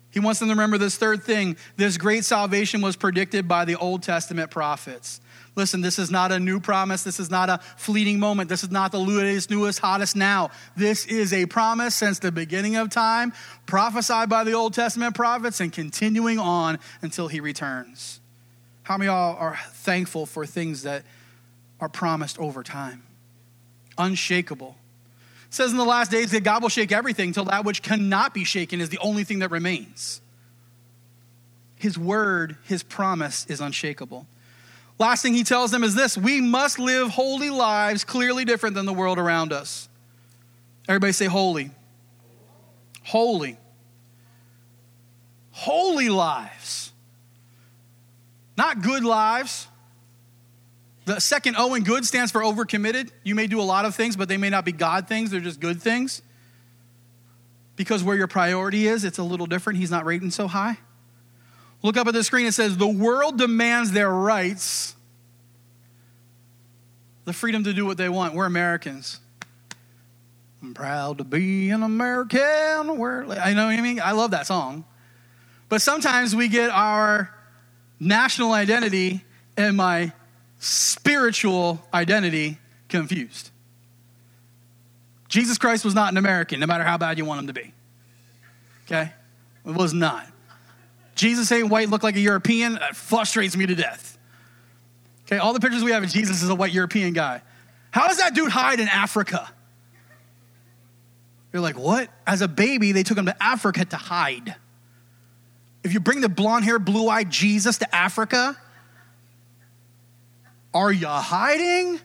[0.09, 1.55] He wants them to remember this third thing.
[1.77, 5.21] This great salvation was predicted by the Old Testament prophets.
[5.55, 7.03] Listen, this is not a new promise.
[7.03, 8.49] This is not a fleeting moment.
[8.49, 10.49] This is not the latest, newest, hottest now.
[10.77, 13.33] This is a promise since the beginning of time,
[13.65, 18.21] prophesied by the Old Testament prophets and continuing on until he returns.
[18.83, 21.03] How many y'all are thankful for things that
[21.81, 23.03] are promised over time?
[23.97, 24.77] Unshakable.
[25.47, 28.33] It says in the last days that God will shake everything until that which cannot
[28.33, 30.21] be shaken is the only thing that remains.
[31.75, 34.27] His word, his promise is unshakable.
[35.01, 38.85] Last thing he tells them is this we must live holy lives clearly different than
[38.85, 39.89] the world around us.
[40.87, 41.71] Everybody say holy.
[43.01, 43.57] Holy.
[45.49, 46.93] Holy lives.
[48.55, 49.67] Not good lives.
[51.05, 53.09] The second O in good stands for overcommitted.
[53.23, 55.39] You may do a lot of things, but they may not be God things, they're
[55.39, 56.21] just good things.
[57.75, 59.79] Because where your priority is, it's a little different.
[59.79, 60.77] He's not rating so high.
[61.83, 62.45] Look up at the screen.
[62.45, 64.95] It says, The world demands their rights,
[67.25, 68.33] the freedom to do what they want.
[68.33, 69.19] We're Americans.
[70.61, 72.97] I'm proud to be an American.
[72.97, 73.99] Where I know what I mean.
[73.99, 74.85] I love that song.
[75.69, 77.33] But sometimes we get our
[77.99, 79.23] national identity
[79.57, 80.11] and my
[80.59, 82.59] spiritual identity
[82.89, 83.49] confused.
[85.27, 87.73] Jesus Christ was not an American, no matter how bad you want him to be.
[88.85, 89.11] Okay?
[89.65, 90.27] It was not.
[91.15, 92.75] Jesus ain't white, look like a European.
[92.75, 94.17] That frustrates me to death.
[95.25, 97.41] Okay, all the pictures we have of Jesus is a white European guy.
[97.91, 99.49] How does that dude hide in Africa?
[101.53, 102.09] You're like, what?
[102.25, 104.55] As a baby, they took him to Africa to hide.
[105.83, 108.57] If you bring the blonde haired, blue eyed Jesus to Africa,
[110.73, 111.99] are you hiding?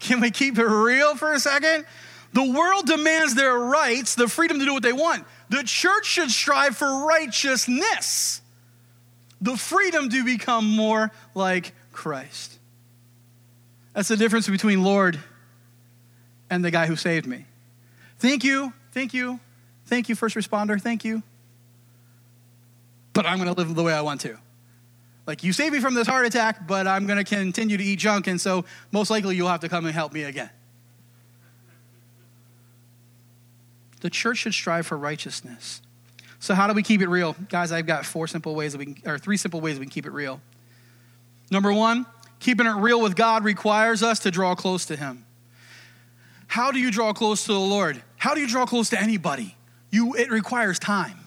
[0.00, 1.86] Can we keep it real for a second?
[2.32, 5.24] The world demands their rights, the freedom to do what they want.
[5.52, 8.40] The church should strive for righteousness,
[9.38, 12.58] the freedom to become more like Christ.
[13.92, 15.20] That's the difference between Lord
[16.48, 17.44] and the guy who saved me.
[18.18, 19.40] Thank you, thank you,
[19.84, 21.22] thank you, first responder, thank you.
[23.12, 24.38] But I'm going to live the way I want to.
[25.26, 27.98] Like, you saved me from this heart attack, but I'm going to continue to eat
[27.98, 30.48] junk, and so most likely you'll have to come and help me again.
[34.02, 35.80] The church should strive for righteousness.
[36.40, 37.36] So, how do we keep it real?
[37.48, 39.92] Guys, I've got four simple ways that we can, or three simple ways we can
[39.92, 40.40] keep it real.
[41.52, 42.04] Number one,
[42.40, 45.24] keeping it real with God requires us to draw close to Him.
[46.48, 48.02] How do you draw close to the Lord?
[48.16, 49.56] How do you draw close to anybody?
[49.90, 51.18] You, it requires time.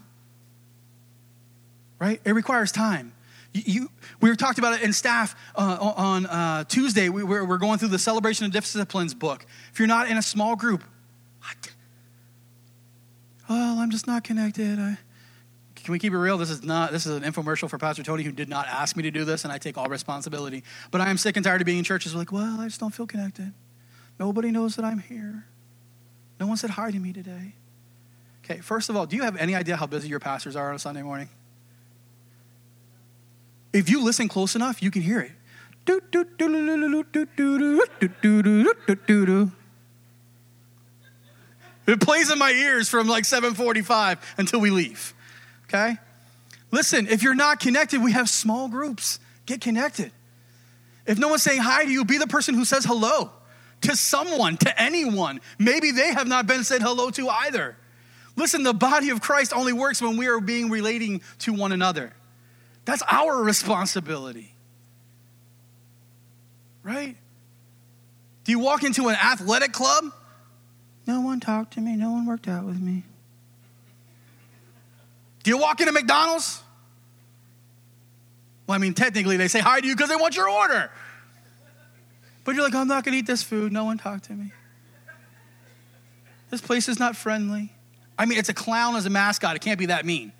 [1.97, 2.19] Right?
[2.25, 3.13] It requires time.
[3.53, 7.07] You, we were talked about it in staff uh, on uh, Tuesday.
[7.07, 9.45] We, we're, we're, going through the Celebration of Disciplines book.
[9.71, 10.83] If you're not in a small group,
[11.39, 11.74] what?
[13.49, 14.79] Well, I'm just not connected.
[14.79, 14.97] I,
[15.75, 16.37] can we keep it real?
[16.37, 16.91] This is not.
[16.91, 19.43] This is an infomercial for Pastor Tony, who did not ask me to do this,
[19.43, 20.63] and I take all responsibility.
[20.89, 22.93] But I am sick and tired of being in churches like, well, I just don't
[22.93, 23.53] feel connected.
[24.19, 25.45] Nobody knows that I'm here.
[26.39, 27.53] No one said hi to me today.
[28.43, 30.75] Okay, first of all, do you have any idea how busy your pastors are on
[30.75, 31.29] a Sunday morning?
[33.73, 35.31] If you listen close enough, you can hear it.
[41.87, 45.13] It plays in my ears from like 7:45 until we leave.
[45.65, 45.97] Okay?
[46.71, 49.19] Listen, if you're not connected, we have small groups.
[49.45, 50.11] Get connected.
[51.05, 53.31] If no one's saying hi to you, be the person who says hello
[53.81, 55.39] to someone, to anyone.
[55.59, 57.77] Maybe they have not been said hello to either.
[58.35, 62.11] Listen, the body of Christ only works when we are being relating to one another.
[62.85, 64.53] That's our responsibility.
[66.83, 67.15] Right?
[68.43, 70.05] Do you walk into an athletic club?
[71.07, 73.03] No one talked to me, no one worked out with me.
[75.43, 76.63] Do you walk into McDonald's?
[78.65, 80.89] Well, I mean, technically, they say hi to you because they want your order.
[82.43, 83.71] But you're like, I'm not going to eat this food.
[83.71, 84.51] No one talked to me.
[86.49, 87.71] This place is not friendly.
[88.17, 89.55] I mean, it's a clown as a mascot.
[89.55, 90.31] It can't be that mean.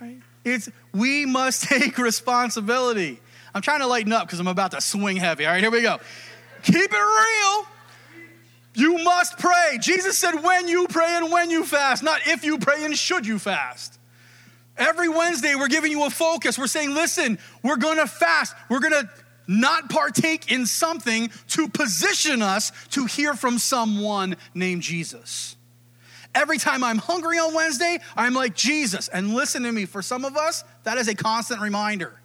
[0.00, 0.18] Right?
[0.44, 3.20] It's we must take responsibility.
[3.54, 5.44] I'm trying to lighten up because I'm about to swing heavy.
[5.44, 5.98] All right, here we go.
[6.62, 7.66] Keep it real.
[8.74, 9.78] You must pray.
[9.80, 13.26] Jesus said, when you pray and when you fast, not if you pray and should
[13.26, 13.98] you fast.
[14.76, 16.58] Every Wednesday, we're giving you a focus.
[16.58, 18.54] We're saying, listen, we're gonna fast.
[18.68, 19.10] We're gonna
[19.46, 25.56] not partake in something to position us to hear from someone named Jesus.
[26.34, 29.08] Every time I'm hungry on Wednesday, I'm like, Jesus.
[29.08, 32.20] And listen to me, for some of us, that is a constant reminder.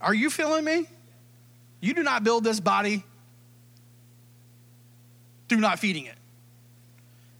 [0.00, 0.86] Are you feeling me?
[1.80, 3.04] You do not build this body
[5.48, 6.16] through not feeding it.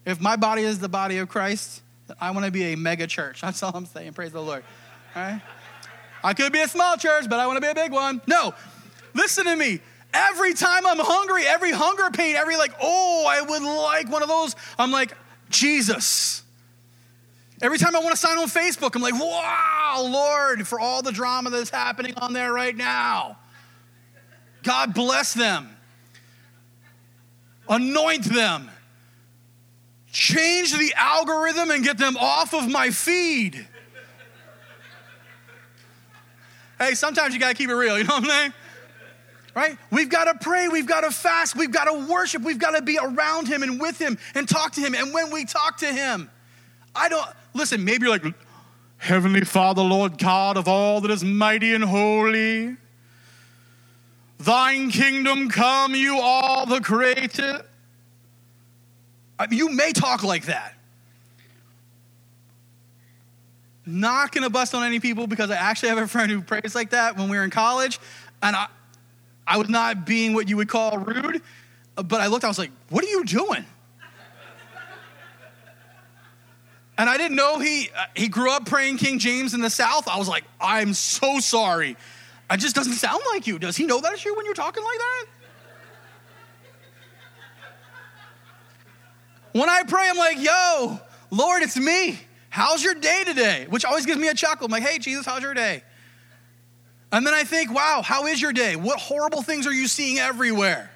[0.05, 1.83] If my body is the body of Christ,
[2.21, 3.41] I want to be a mega church.
[3.43, 4.15] That's all I'm saying.
[4.15, 4.65] Praise the Lord.
[5.15, 5.41] All right?
[6.23, 8.21] I could be a small church, but I want to be a big one.
[8.27, 8.55] No,
[9.15, 9.81] listen to me.
[10.13, 14.29] Every time I'm hungry, every hunger pain, every like, oh, I would like one of
[14.29, 15.17] those, I'm like,
[15.51, 16.43] Jesus.
[17.63, 21.13] Every time I want to sign on Facebook, I'm like, wow, Lord, for all the
[21.13, 23.39] drama that's happening on there right now.
[24.63, 25.69] God bless them.
[27.69, 28.71] Anoint them.
[30.13, 33.67] Change the algorithm and get them off of my feed.
[36.79, 38.53] hey, sometimes you got to keep it real, you know what I'm saying?
[39.55, 39.79] Right?
[39.91, 42.83] We've got to pray, we've got to fast, we've got to worship, we've got to
[42.83, 44.95] be around Him and with Him and talk to Him.
[44.95, 46.29] And when we talk to Him,
[46.95, 48.35] I don't, listen, maybe you're like,
[48.99, 52.77] Heavenly Father, Lord God of all that is mighty and holy,
[54.41, 57.63] Thine kingdom come, you are the creator.
[59.39, 60.75] I mean, you may talk like that.
[63.85, 66.91] Not gonna bust on any people because I actually have a friend who prays like
[66.91, 68.01] that when we were in college,
[68.43, 68.69] and I,
[69.47, 71.43] I was not being what you would call rude,
[71.97, 73.67] but I looked, I was like, what are you doing?
[76.97, 80.09] and I didn't know he, uh, he grew up praying King James in the South.
[80.09, 81.99] I was like, I'm so sorry.
[82.51, 83.59] It just doesn't sound like you.
[83.59, 85.25] Does he know that's you when you're talking like that?
[89.53, 92.19] When I pray, I'm like, yo, Lord, it's me.
[92.49, 93.67] How's your day today?
[93.69, 94.67] Which always gives me a chuckle.
[94.67, 95.83] I'm like, hey, Jesus, how's your day?
[97.13, 98.77] And then I think, wow, how is your day?
[98.77, 100.91] What horrible things are you seeing everywhere?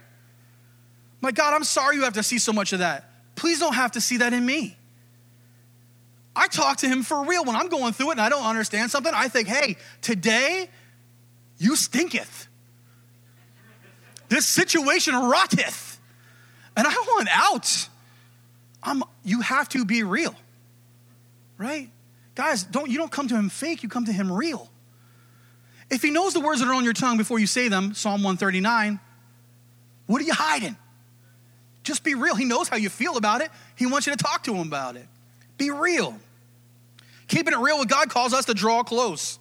[1.21, 3.11] My God, I'm sorry you have to see so much of that.
[3.35, 4.77] Please don't have to see that in me.
[6.37, 8.91] I talk to him for real when I'm going through it and I don't understand
[8.91, 9.13] something.
[9.15, 10.69] I think, hey, today
[11.59, 12.49] you stinketh.
[14.29, 16.01] This situation rotteth.
[16.77, 17.89] And I want out.
[18.83, 20.35] I'm, you have to be real.
[21.57, 21.91] Right?
[22.35, 24.69] Guys, don't you don't come to him fake, you come to him real.
[25.91, 28.23] If he knows the words that are on your tongue before you say them, Psalm
[28.23, 28.99] 139,
[30.07, 30.77] what are you hiding?
[31.85, 32.35] Just be real.
[32.35, 33.51] He knows how you feel about it.
[33.77, 35.07] He wants you to talk to him about it.
[35.59, 36.19] Be real.
[37.29, 39.39] Keeping it real with God calls us to draw close.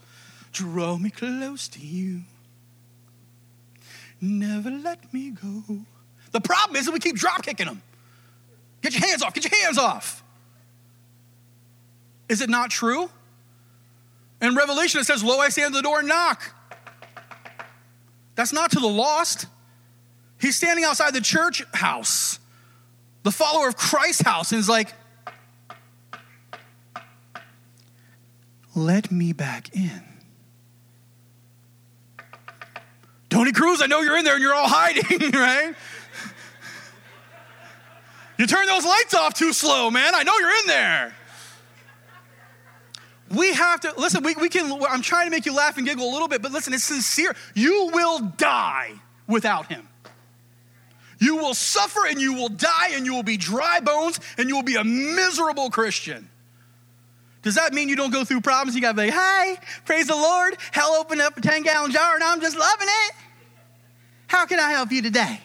[0.53, 2.21] Draw me close to you.
[4.21, 5.63] Never let me go.
[6.31, 7.81] The problem is that we keep drop kicking them.
[8.81, 10.23] Get your hands off, get your hands off.
[12.29, 13.09] Is it not true?
[14.41, 16.53] In Revelation, it says, Lo, I stand at the door and knock.
[18.35, 19.45] That's not to the lost.
[20.39, 22.39] He's standing outside the church house,
[23.23, 24.93] the follower of Christ's house, and is like,
[28.75, 30.12] Let me back in.
[33.33, 35.73] Tony Cruz, I know you're in there and you're all hiding, right?
[38.37, 40.13] You turn those lights off too slow, man.
[40.13, 41.15] I know you're in there.
[43.31, 46.07] We have to, listen, we, we can, I'm trying to make you laugh and giggle
[46.07, 47.35] a little bit, but listen, it's sincere.
[47.55, 48.91] You will die
[49.25, 49.87] without him.
[51.17, 54.55] You will suffer and you will die and you will be dry bones and you
[54.55, 56.29] will be a miserable Christian.
[57.41, 58.75] Does that mean you don't go through problems?
[58.75, 60.55] You gotta be like, hi, praise the Lord.
[60.71, 63.15] Hell opened up a 10 gallon jar and I'm just loving it.
[64.33, 65.39] How can I help you today?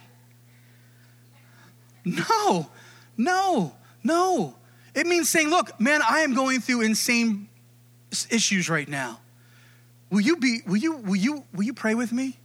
[2.07, 2.71] No,
[3.19, 4.55] no, no.
[4.95, 7.51] It means saying, look, man, I am going through insane
[8.31, 9.21] issues right now.
[10.09, 12.39] Will you be, will you, will you, will you pray with me?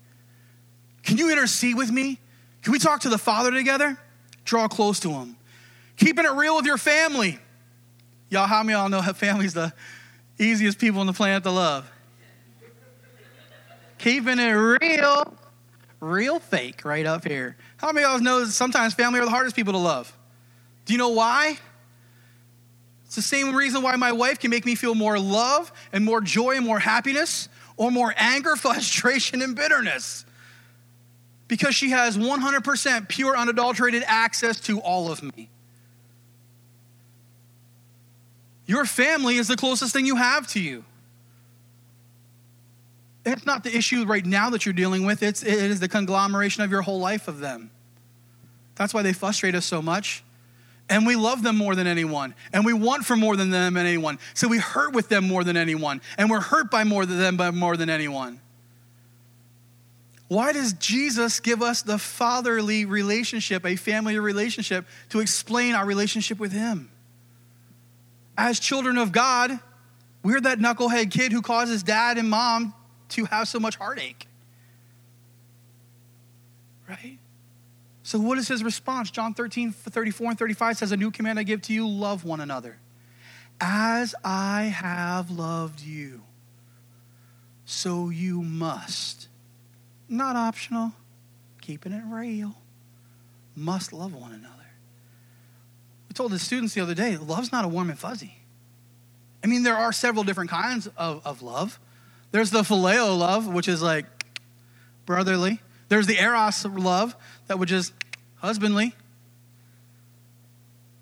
[1.03, 2.19] Can you intercede with me?
[2.61, 3.97] Can we talk to the Father together?
[4.43, 5.37] Draw close to Him.
[5.95, 7.39] Keeping it real with your family.
[8.29, 9.71] Y'all, how many y'all know family's the
[10.37, 11.89] easiest people on the planet to love?
[13.97, 15.37] Keeping it real,
[16.03, 17.55] real fake right up here.
[17.77, 20.15] How many of y'all know sometimes family are the hardest people to love?
[20.85, 21.57] Do you know why?
[23.05, 26.19] It's the same reason why my wife can make me feel more love and more
[26.19, 27.47] joy and more happiness
[27.77, 30.25] or more anger, frustration, and bitterness.
[31.47, 35.49] Because she has 100% pure, unadulterated access to all of me.
[38.65, 40.85] Your family is the closest thing you have to you.
[43.25, 46.63] It's not the issue right now that you're dealing with, it's, it is the conglomeration
[46.63, 47.71] of your whole life of them.
[48.75, 50.23] That's why they frustrate us so much.
[50.89, 52.35] And we love them more than anyone.
[52.51, 54.19] And we want for more than them and anyone.
[54.33, 56.01] So we hurt with them more than anyone.
[56.17, 58.41] And we're hurt by more than them by more than anyone.
[60.27, 66.39] Why does Jesus give us the fatherly relationship, a family relationship, to explain our relationship
[66.39, 66.89] with Him?
[68.37, 69.57] As children of God,
[70.23, 72.73] we're that knucklehead kid who causes dad and mom
[73.13, 74.27] to have so much heartache.
[76.87, 77.17] Right?
[78.03, 79.09] So, what is his response?
[79.09, 82.41] John 13, 34 and 35 says, A new command I give to you love one
[82.41, 82.77] another.
[83.61, 86.21] As I have loved you,
[87.65, 89.29] so you must
[90.09, 90.93] not optional,
[91.61, 92.55] keeping it real.
[93.55, 94.53] Must love one another.
[96.09, 98.37] We told the students the other day, love's not a warm and fuzzy.
[99.43, 101.79] I mean, there are several different kinds of, of love.
[102.33, 104.07] There's the phileo love, which is like
[105.05, 105.61] brotherly.
[105.87, 107.15] There's the eros love,
[107.45, 107.93] that which is
[108.37, 108.95] husbandly.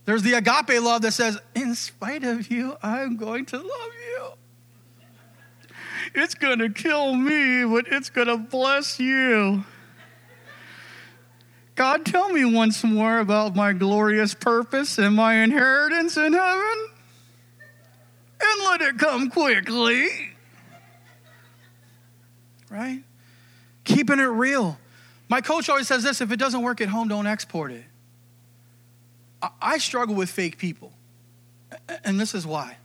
[0.04, 4.28] There's the agape love that says, in spite of you, I'm going to love you.
[6.16, 9.64] It's going to kill me, but it's going to bless you.
[11.76, 16.88] God, tell me once more about my glorious purpose and my inheritance in heaven.
[18.42, 20.31] And let it come quickly.
[22.72, 23.04] Right?
[23.84, 24.80] Keeping it real.
[25.28, 27.84] My coach always says this if it doesn't work at home, don't export it.
[29.62, 30.94] I struggle with fake people.
[32.04, 32.78] And this is why.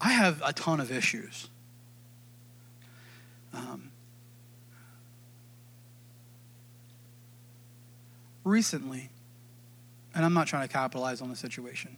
[0.00, 1.48] I have a ton of issues.
[3.52, 3.90] Um,
[8.44, 9.10] recently,
[10.14, 11.96] and I'm not trying to capitalize on the situation,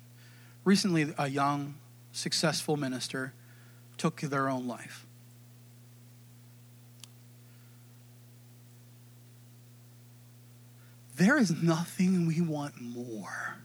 [0.64, 1.74] recently, a young,
[2.12, 3.32] successful minister
[3.98, 5.04] took their own life.
[11.16, 13.56] There is nothing we want more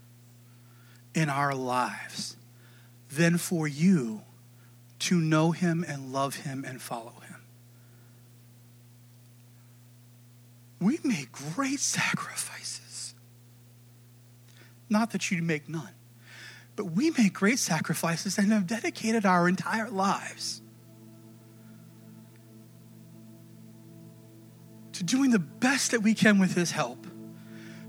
[1.13, 2.35] in our lives
[3.11, 4.23] than for you
[4.99, 7.41] to know him and love him and follow him.
[10.79, 13.13] We make great sacrifices.
[14.89, 15.93] Not that you make none,
[16.75, 20.61] but we make great sacrifices and have dedicated our entire lives
[24.93, 27.05] to doing the best that we can with his help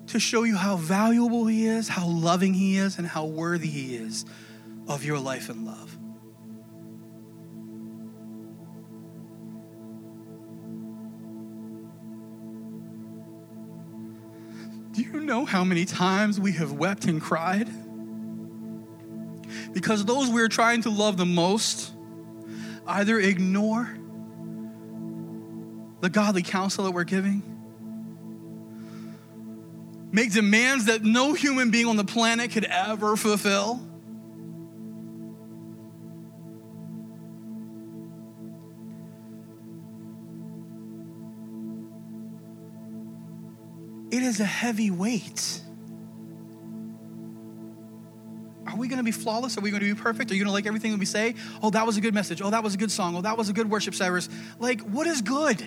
[0.08, 3.96] to show you how valuable he is, how loving he is, and how worthy he
[3.96, 4.24] is
[4.86, 5.96] of your life and love.
[14.92, 17.68] Do you know how many times we have wept and cried?
[19.74, 21.92] Because those we're trying to love the most
[22.86, 23.98] either ignore
[26.00, 27.42] the godly counsel that we're giving,
[30.12, 33.80] make demands that no human being on the planet could ever fulfill
[44.14, 45.60] It is a heavy weight.
[48.74, 49.56] Are we going to be flawless?
[49.56, 50.32] Are we going to be perfect?
[50.32, 51.36] Are you going to like everything we say?
[51.62, 52.42] Oh, that was a good message.
[52.42, 53.14] Oh, that was a good song.
[53.14, 54.28] Oh, that was a good worship service.
[54.58, 55.62] Like, what is good?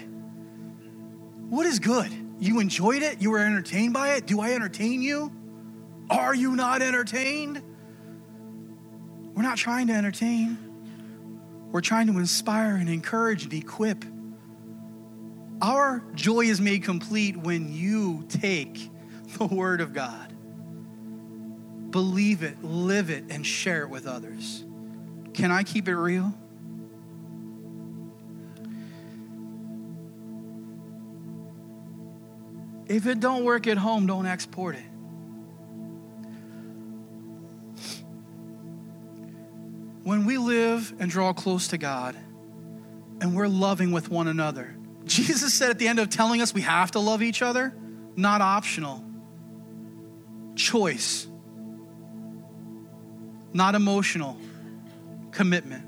[1.50, 2.12] What is good?
[2.40, 3.22] You enjoyed it?
[3.22, 4.26] You were entertained by it?
[4.26, 5.32] Do I entertain you?
[6.10, 7.62] Are you not entertained?
[9.34, 10.58] We're not trying to entertain.
[11.72, 14.04] We're trying to inspire and encourage and equip
[15.62, 18.92] our joy is made complete when you take
[19.38, 20.34] the Word of God,
[21.98, 24.64] believe it, live it, and share it with others.
[25.34, 26.32] Can I keep it real?
[32.86, 34.84] If it don't work at home, don't export it.
[40.04, 42.16] When we live and draw close to God
[43.22, 44.76] and we're loving with one another,
[45.06, 47.74] Jesus said at the end of telling us we have to love each other,
[48.16, 49.04] not optional.
[50.54, 51.28] Choice,
[53.58, 54.38] not emotional.
[55.32, 55.84] Commitment.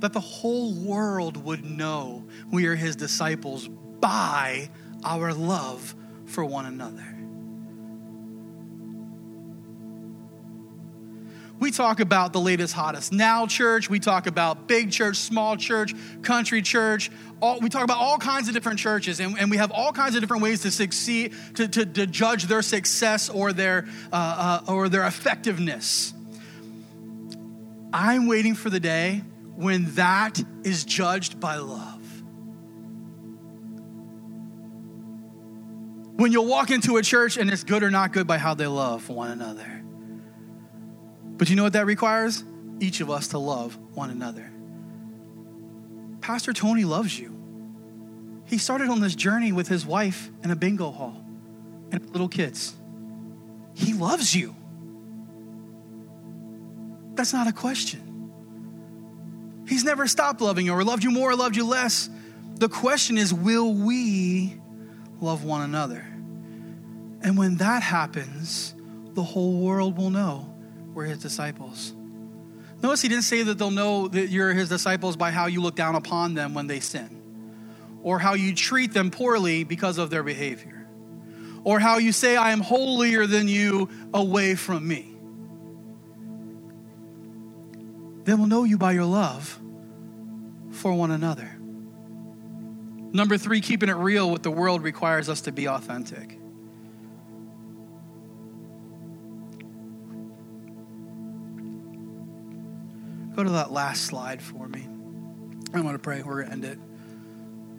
[0.00, 4.70] That the whole world would know we are his disciples by
[5.04, 5.94] our love
[6.26, 7.18] for one another.
[11.60, 13.90] we talk about the latest, hottest now church.
[13.90, 15.92] We talk about big church, small church,
[16.22, 17.10] country church.
[17.40, 20.14] All, we talk about all kinds of different churches, and, and we have all kinds
[20.14, 24.72] of different ways to succeed, to, to, to judge their success or their, uh, uh,
[24.72, 26.14] or their effectiveness.
[27.92, 29.22] I'm waiting for the day
[29.56, 32.02] when that is judged by love.
[36.16, 38.66] When you'll walk into a church and it's good or not good by how they
[38.66, 39.84] love one another.
[41.36, 42.44] But you know what that requires?
[42.80, 44.50] Each of us to love one another.
[46.20, 47.34] Pastor Tony loves you.
[48.44, 51.24] He started on this journey with his wife in a bingo hall
[51.92, 52.74] and little kids.
[53.74, 54.56] He loves you.
[57.18, 58.00] That's not a question.
[59.66, 62.08] He's never stopped loving you or loved you more or loved you less.
[62.54, 64.54] The question is will we
[65.20, 66.06] love one another?
[67.20, 68.72] And when that happens,
[69.14, 70.54] the whole world will know
[70.94, 71.92] we're his disciples.
[72.84, 75.74] Notice he didn't say that they'll know that you're his disciples by how you look
[75.74, 77.20] down upon them when they sin,
[78.04, 80.86] or how you treat them poorly because of their behavior,
[81.64, 85.07] or how you say, I am holier than you away from me.
[88.28, 89.58] They will know you by your love
[90.70, 91.50] for one another.
[93.10, 96.38] Number three, keeping it real with the world requires us to be authentic.
[103.34, 104.86] Go to that last slide for me.
[105.72, 106.22] I want to pray.
[106.22, 106.78] We're going to end it.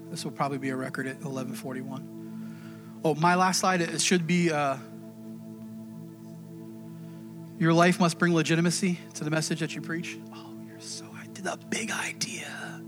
[0.10, 3.02] This will probably be a record at 1141.
[3.04, 4.78] Oh, my last slide, it should be uh,
[7.60, 10.18] your life must bring legitimacy to the message that you preach.
[10.34, 11.06] Oh, you're so,
[11.46, 12.82] a big idea.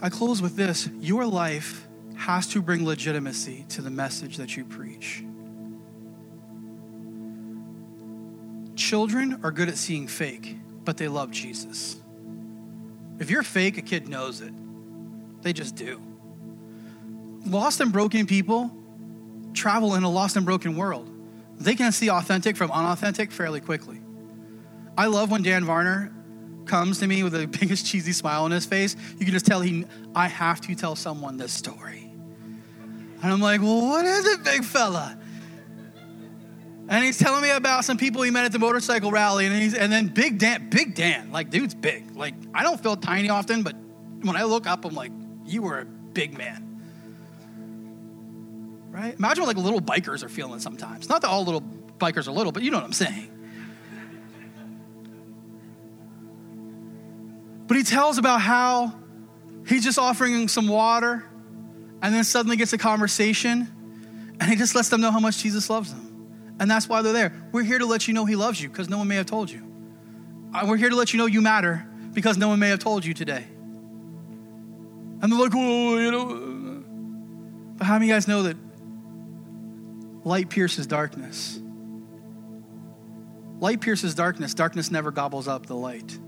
[0.00, 1.86] I close with this your life
[2.16, 5.24] has to bring legitimacy to the message that you preach.
[8.76, 11.96] Children are good at seeing fake, but they love Jesus.
[13.18, 14.52] If you're fake, a kid knows it.
[15.42, 16.00] They just do.
[17.46, 18.70] Lost and broken people
[19.52, 21.07] travel in a lost and broken world.
[21.58, 24.00] They can see authentic from unauthentic fairly quickly.
[24.96, 26.12] I love when Dan Varner
[26.66, 28.96] comes to me with the biggest cheesy smile on his face.
[29.18, 29.84] You can just tell he,
[30.14, 32.10] I have to tell someone this story.
[33.22, 35.18] And I'm like, well, what is it, big fella?
[36.88, 39.74] And he's telling me about some people he met at the motorcycle rally, and he's
[39.74, 42.16] and then Big Dan, Big Dan, like dude's big.
[42.16, 43.76] Like I don't feel tiny often, but
[44.22, 45.12] when I look up, I'm like,
[45.44, 46.67] you were a big man.
[48.90, 49.14] Right?
[49.18, 51.08] Imagine what like little bikers are feeling sometimes.
[51.08, 51.62] Not that all little
[51.98, 53.30] bikers are little, but you know what I'm saying.
[57.66, 58.94] But he tells about how
[59.66, 61.24] he's just offering some water,
[62.00, 63.68] and then suddenly gets a conversation,
[64.40, 66.08] and he just lets them know how much Jesus loves them.
[66.60, 67.32] And that's why they're there.
[67.52, 69.50] We're here to let you know He loves you because no one may have told
[69.50, 69.64] you.
[70.52, 73.04] Uh, we're here to let you know you matter because no one may have told
[73.04, 73.44] you today.
[75.20, 76.84] And they're like, oh, you know.
[77.76, 78.56] But how many of you guys know that
[80.24, 81.60] light pierces darkness?
[83.60, 84.54] Light pierces darkness.
[84.54, 86.18] Darkness never gobbles up the light.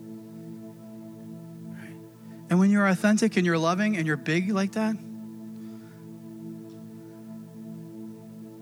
[2.51, 4.97] And when you're authentic and you're loving and you're big like that,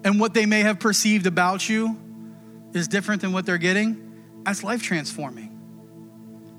[0.04, 1.98] and what they may have perceived about you
[2.74, 5.58] is different than what they're getting, that's life transforming.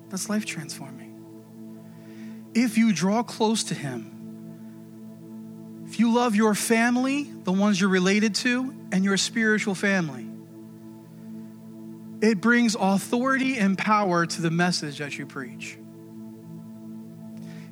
[0.09, 1.07] That's life transforming.
[2.55, 4.18] If you draw close to Him,
[5.89, 10.25] if you love your family, the ones you're related to, and your spiritual family,
[12.21, 15.77] it brings authority and power to the message that you preach.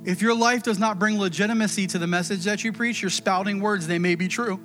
[0.04, 3.62] If your life does not bring legitimacy to the message that you preach, you're spouting
[3.62, 4.60] words, they may be true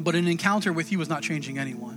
[0.00, 1.96] but an encounter with you is not changing anyone.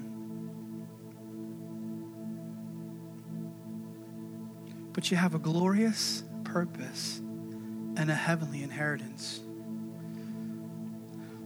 [4.93, 9.41] But you have a glorious purpose and a heavenly inheritance.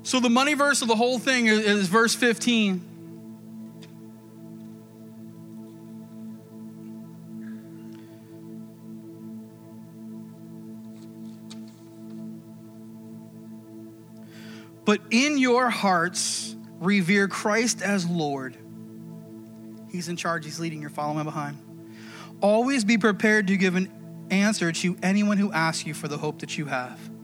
[0.05, 2.79] So, the money verse of the whole thing is, is verse 15.
[14.85, 18.55] But in your hearts, revere Christ as Lord.
[19.89, 21.57] He's in charge, He's leading, you're following behind.
[22.41, 23.91] Always be prepared to give an
[24.29, 27.14] answer to anyone who asks you for the hope that you have.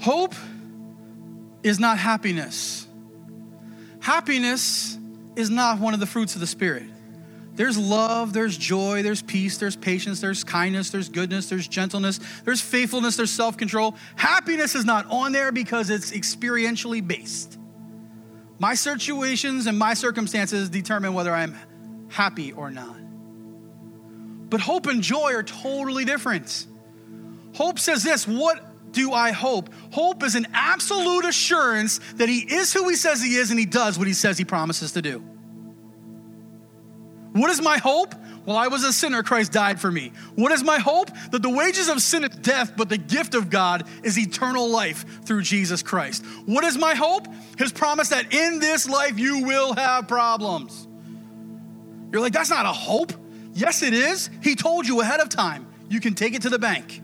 [0.00, 0.34] Hope
[1.62, 2.86] is not happiness.
[4.00, 4.96] Happiness
[5.34, 6.84] is not one of the fruits of the Spirit.
[7.54, 12.60] There's love, there's joy, there's peace, there's patience, there's kindness, there's goodness, there's gentleness, there's
[12.60, 13.96] faithfulness, there's self control.
[14.14, 17.58] Happiness is not on there because it's experientially based.
[18.58, 21.56] My situations and my circumstances determine whether I'm
[22.08, 22.96] happy or not.
[24.50, 26.66] But hope and joy are totally different.
[27.54, 28.65] Hope says this What
[28.96, 29.68] do I hope?
[29.92, 33.66] Hope is an absolute assurance that He is who He says He is and He
[33.66, 35.18] does what He says He promises to do.
[37.32, 38.14] What is my hope?
[38.46, 40.12] Well, I was a sinner, Christ died for me.
[40.34, 41.10] What is my hope?
[41.30, 45.24] That the wages of sin is death, but the gift of God is eternal life
[45.26, 46.24] through Jesus Christ.
[46.46, 47.26] What is my hope?
[47.58, 50.88] His promise that in this life you will have problems.
[52.12, 53.12] You're like, that's not a hope.
[53.52, 54.30] Yes, it is.
[54.42, 55.66] He told you ahead of time.
[55.90, 57.02] You can take it to the bank.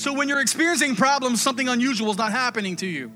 [0.00, 3.12] So when you're experiencing problems, something unusual is not happening to you.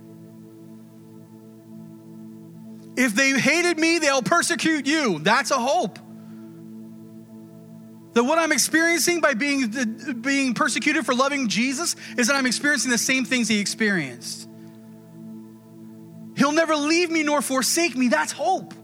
[2.95, 5.19] If they hated me, they'll persecute you.
[5.19, 5.99] That's a hope.
[8.13, 12.91] That what I'm experiencing by being, being persecuted for loving Jesus is that I'm experiencing
[12.91, 14.47] the same things he experienced.
[16.37, 18.09] He'll never leave me nor forsake me.
[18.09, 18.75] That's hope.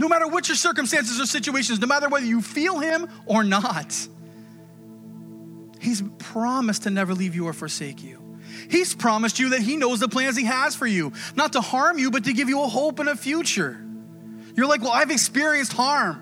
[0.00, 4.08] No matter what your circumstances or situations, no matter whether you feel him or not,
[5.84, 8.20] he's promised to never leave you or forsake you.
[8.68, 11.98] He's promised you that he knows the plans he has for you, not to harm
[11.98, 13.80] you, but to give you a hope and a future.
[14.56, 16.20] You're like, well, I've experienced harm.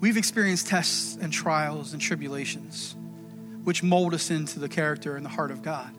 [0.00, 2.94] We've experienced tests and trials and tribulations,
[3.64, 5.90] which mold us into the character and the heart of God.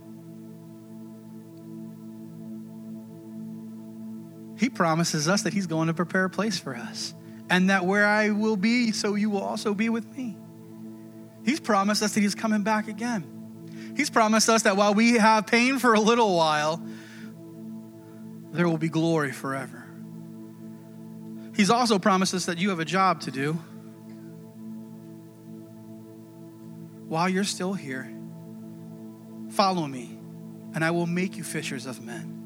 [4.57, 7.15] He promises us that He's going to prepare a place for us,
[7.49, 10.37] and that where I will be, so you will also be with me.
[11.43, 13.93] He's promised us that He's coming back again.
[13.95, 16.81] He's promised us that while we have pain for a little while,
[18.51, 19.85] there will be glory forever.
[21.55, 23.59] He's also promised us that you have a job to do
[27.07, 28.09] while you're still here,
[29.49, 30.17] follow me,
[30.73, 32.37] and I will make you fishers of men.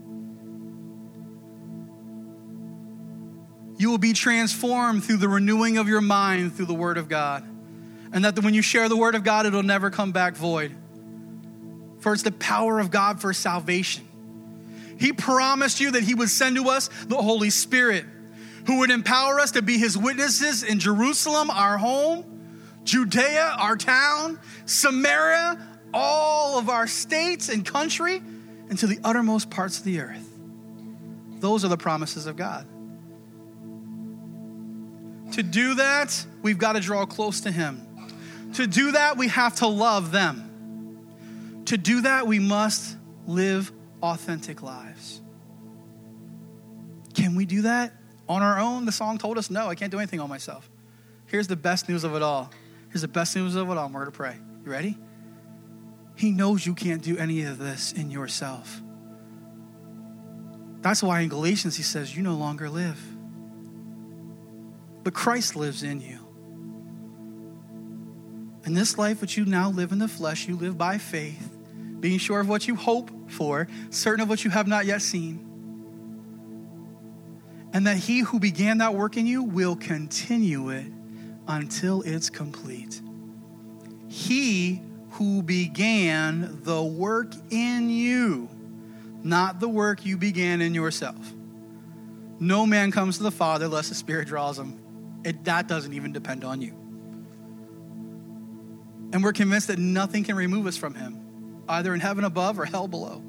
[3.77, 7.47] You will be transformed through the renewing of your mind through the Word of God.
[8.16, 10.74] And that when you share the Word of God, it'll never come back void.
[11.99, 14.07] For it's the power of God for salvation.
[14.97, 18.05] He promised you that He would send to us the Holy Spirit,
[18.68, 22.24] who would empower us to be His witnesses in Jerusalem, our home,
[22.86, 25.59] Judea, our town, Samaria,
[25.93, 28.22] all of our states and country,
[28.70, 30.30] and to the uttermost parts of the earth.
[31.39, 32.66] Those are the promises of God.
[35.34, 37.86] To do that, we've got to draw close to Him.
[38.56, 41.64] To do that, we have to love them.
[41.66, 45.22] To do that, we must live authentic lives.
[47.14, 47.93] Can we do that
[48.28, 48.86] on our own?
[48.86, 50.70] The song told us no, I can't do anything on myself.
[51.28, 52.51] Here's the best news of it all
[52.95, 53.89] Here's the best news of it all.
[53.89, 54.38] We're to pray.
[54.64, 54.97] You ready?
[56.16, 58.82] He knows you can't do any of this in yourself.
[60.80, 62.97] That's why in Galatians he says, You no longer live,
[65.03, 66.24] but Christ lives in you.
[68.66, 71.55] In this life which you now live in the flesh, you live by faith,
[71.99, 75.39] being sure of what you hope for, certain of what you have not yet seen.
[77.74, 80.88] And that he who began that work in you will continue it
[81.47, 83.01] until it's complete.
[84.07, 88.49] He who began the work in you,
[89.24, 91.34] not the work you began in yourself.
[92.39, 94.80] No man comes to the Father unless the Spirit draws him.
[95.24, 96.84] It, that doesn't even depend on you.
[99.12, 102.66] And we're convinced that nothing can remove us from Him, either in heaven above or
[102.66, 103.22] hell below.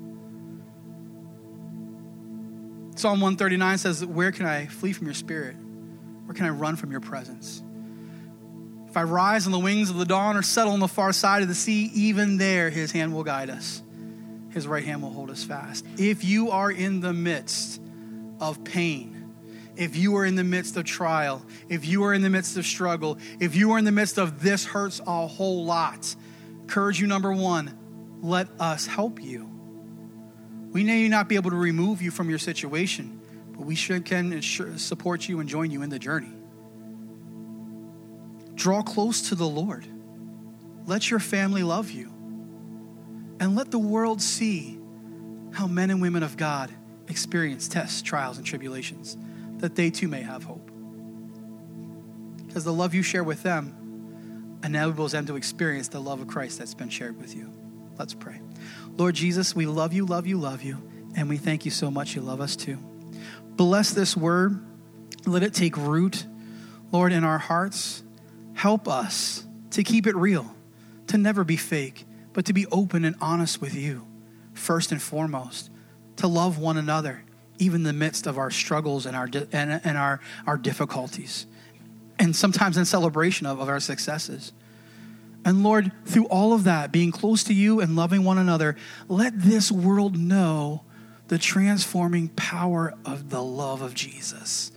[2.96, 5.56] Psalm 139 says, Where can I flee from your spirit?
[6.24, 7.62] Where can I run from your presence?
[8.88, 11.42] If I rise on the wings of the dawn or settle on the far side
[11.42, 13.82] of the sea, even there his hand will guide us.
[14.50, 15.84] His right hand will hold us fast.
[15.98, 17.80] If you are in the midst
[18.40, 19.15] of pain,
[19.76, 22.66] if you are in the midst of trial, if you are in the midst of
[22.66, 26.14] struggle, if you are in the midst of this hurts a whole lot,
[26.62, 27.76] encourage you number one,
[28.22, 29.50] let us help you.
[30.72, 33.20] We may not be able to remove you from your situation,
[33.52, 36.32] but we should can support you and join you in the journey.
[38.54, 39.86] Draw close to the Lord.
[40.86, 42.12] Let your family love you.
[43.38, 44.78] And let the world see
[45.52, 46.70] how men and women of God
[47.08, 49.16] experience tests, trials, and tribulations,
[49.58, 50.70] that they too may have hope.
[52.46, 56.58] Because the love you share with them enables them to experience the love of Christ
[56.58, 57.52] that's been shared with you.
[57.98, 58.40] Let's pray.
[58.96, 60.82] Lord Jesus, we love you, love you, love you,
[61.14, 62.78] and we thank you so much you love us too.
[63.56, 64.62] Bless this word.
[65.26, 66.26] Let it take root,
[66.92, 68.02] Lord, in our hearts.
[68.54, 70.54] Help us to keep it real,
[71.08, 74.06] to never be fake, but to be open and honest with you,
[74.54, 75.70] first and foremost,
[76.16, 77.22] to love one another,
[77.58, 81.46] even in the midst of our struggles and our, and, and our, our difficulties,
[82.18, 84.52] and sometimes in celebration of, of our successes.
[85.44, 88.76] And Lord, through all of that, being close to you and loving one another,
[89.08, 90.82] let this world know
[91.28, 94.72] the transforming power of the love of Jesus.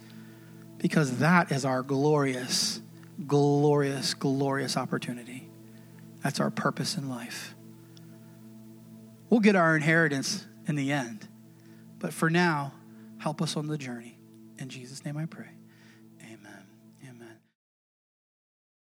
[0.78, 2.82] Because that is our glorious,
[3.26, 5.50] glorious, glorious opportunity.
[6.24, 7.56] That's our purpose in life.
[9.30, 11.28] We'll get our inheritance in the end.
[12.00, 12.74] But for now,
[13.18, 14.18] help us on the journey.
[14.58, 15.59] In Jesus' name I pray.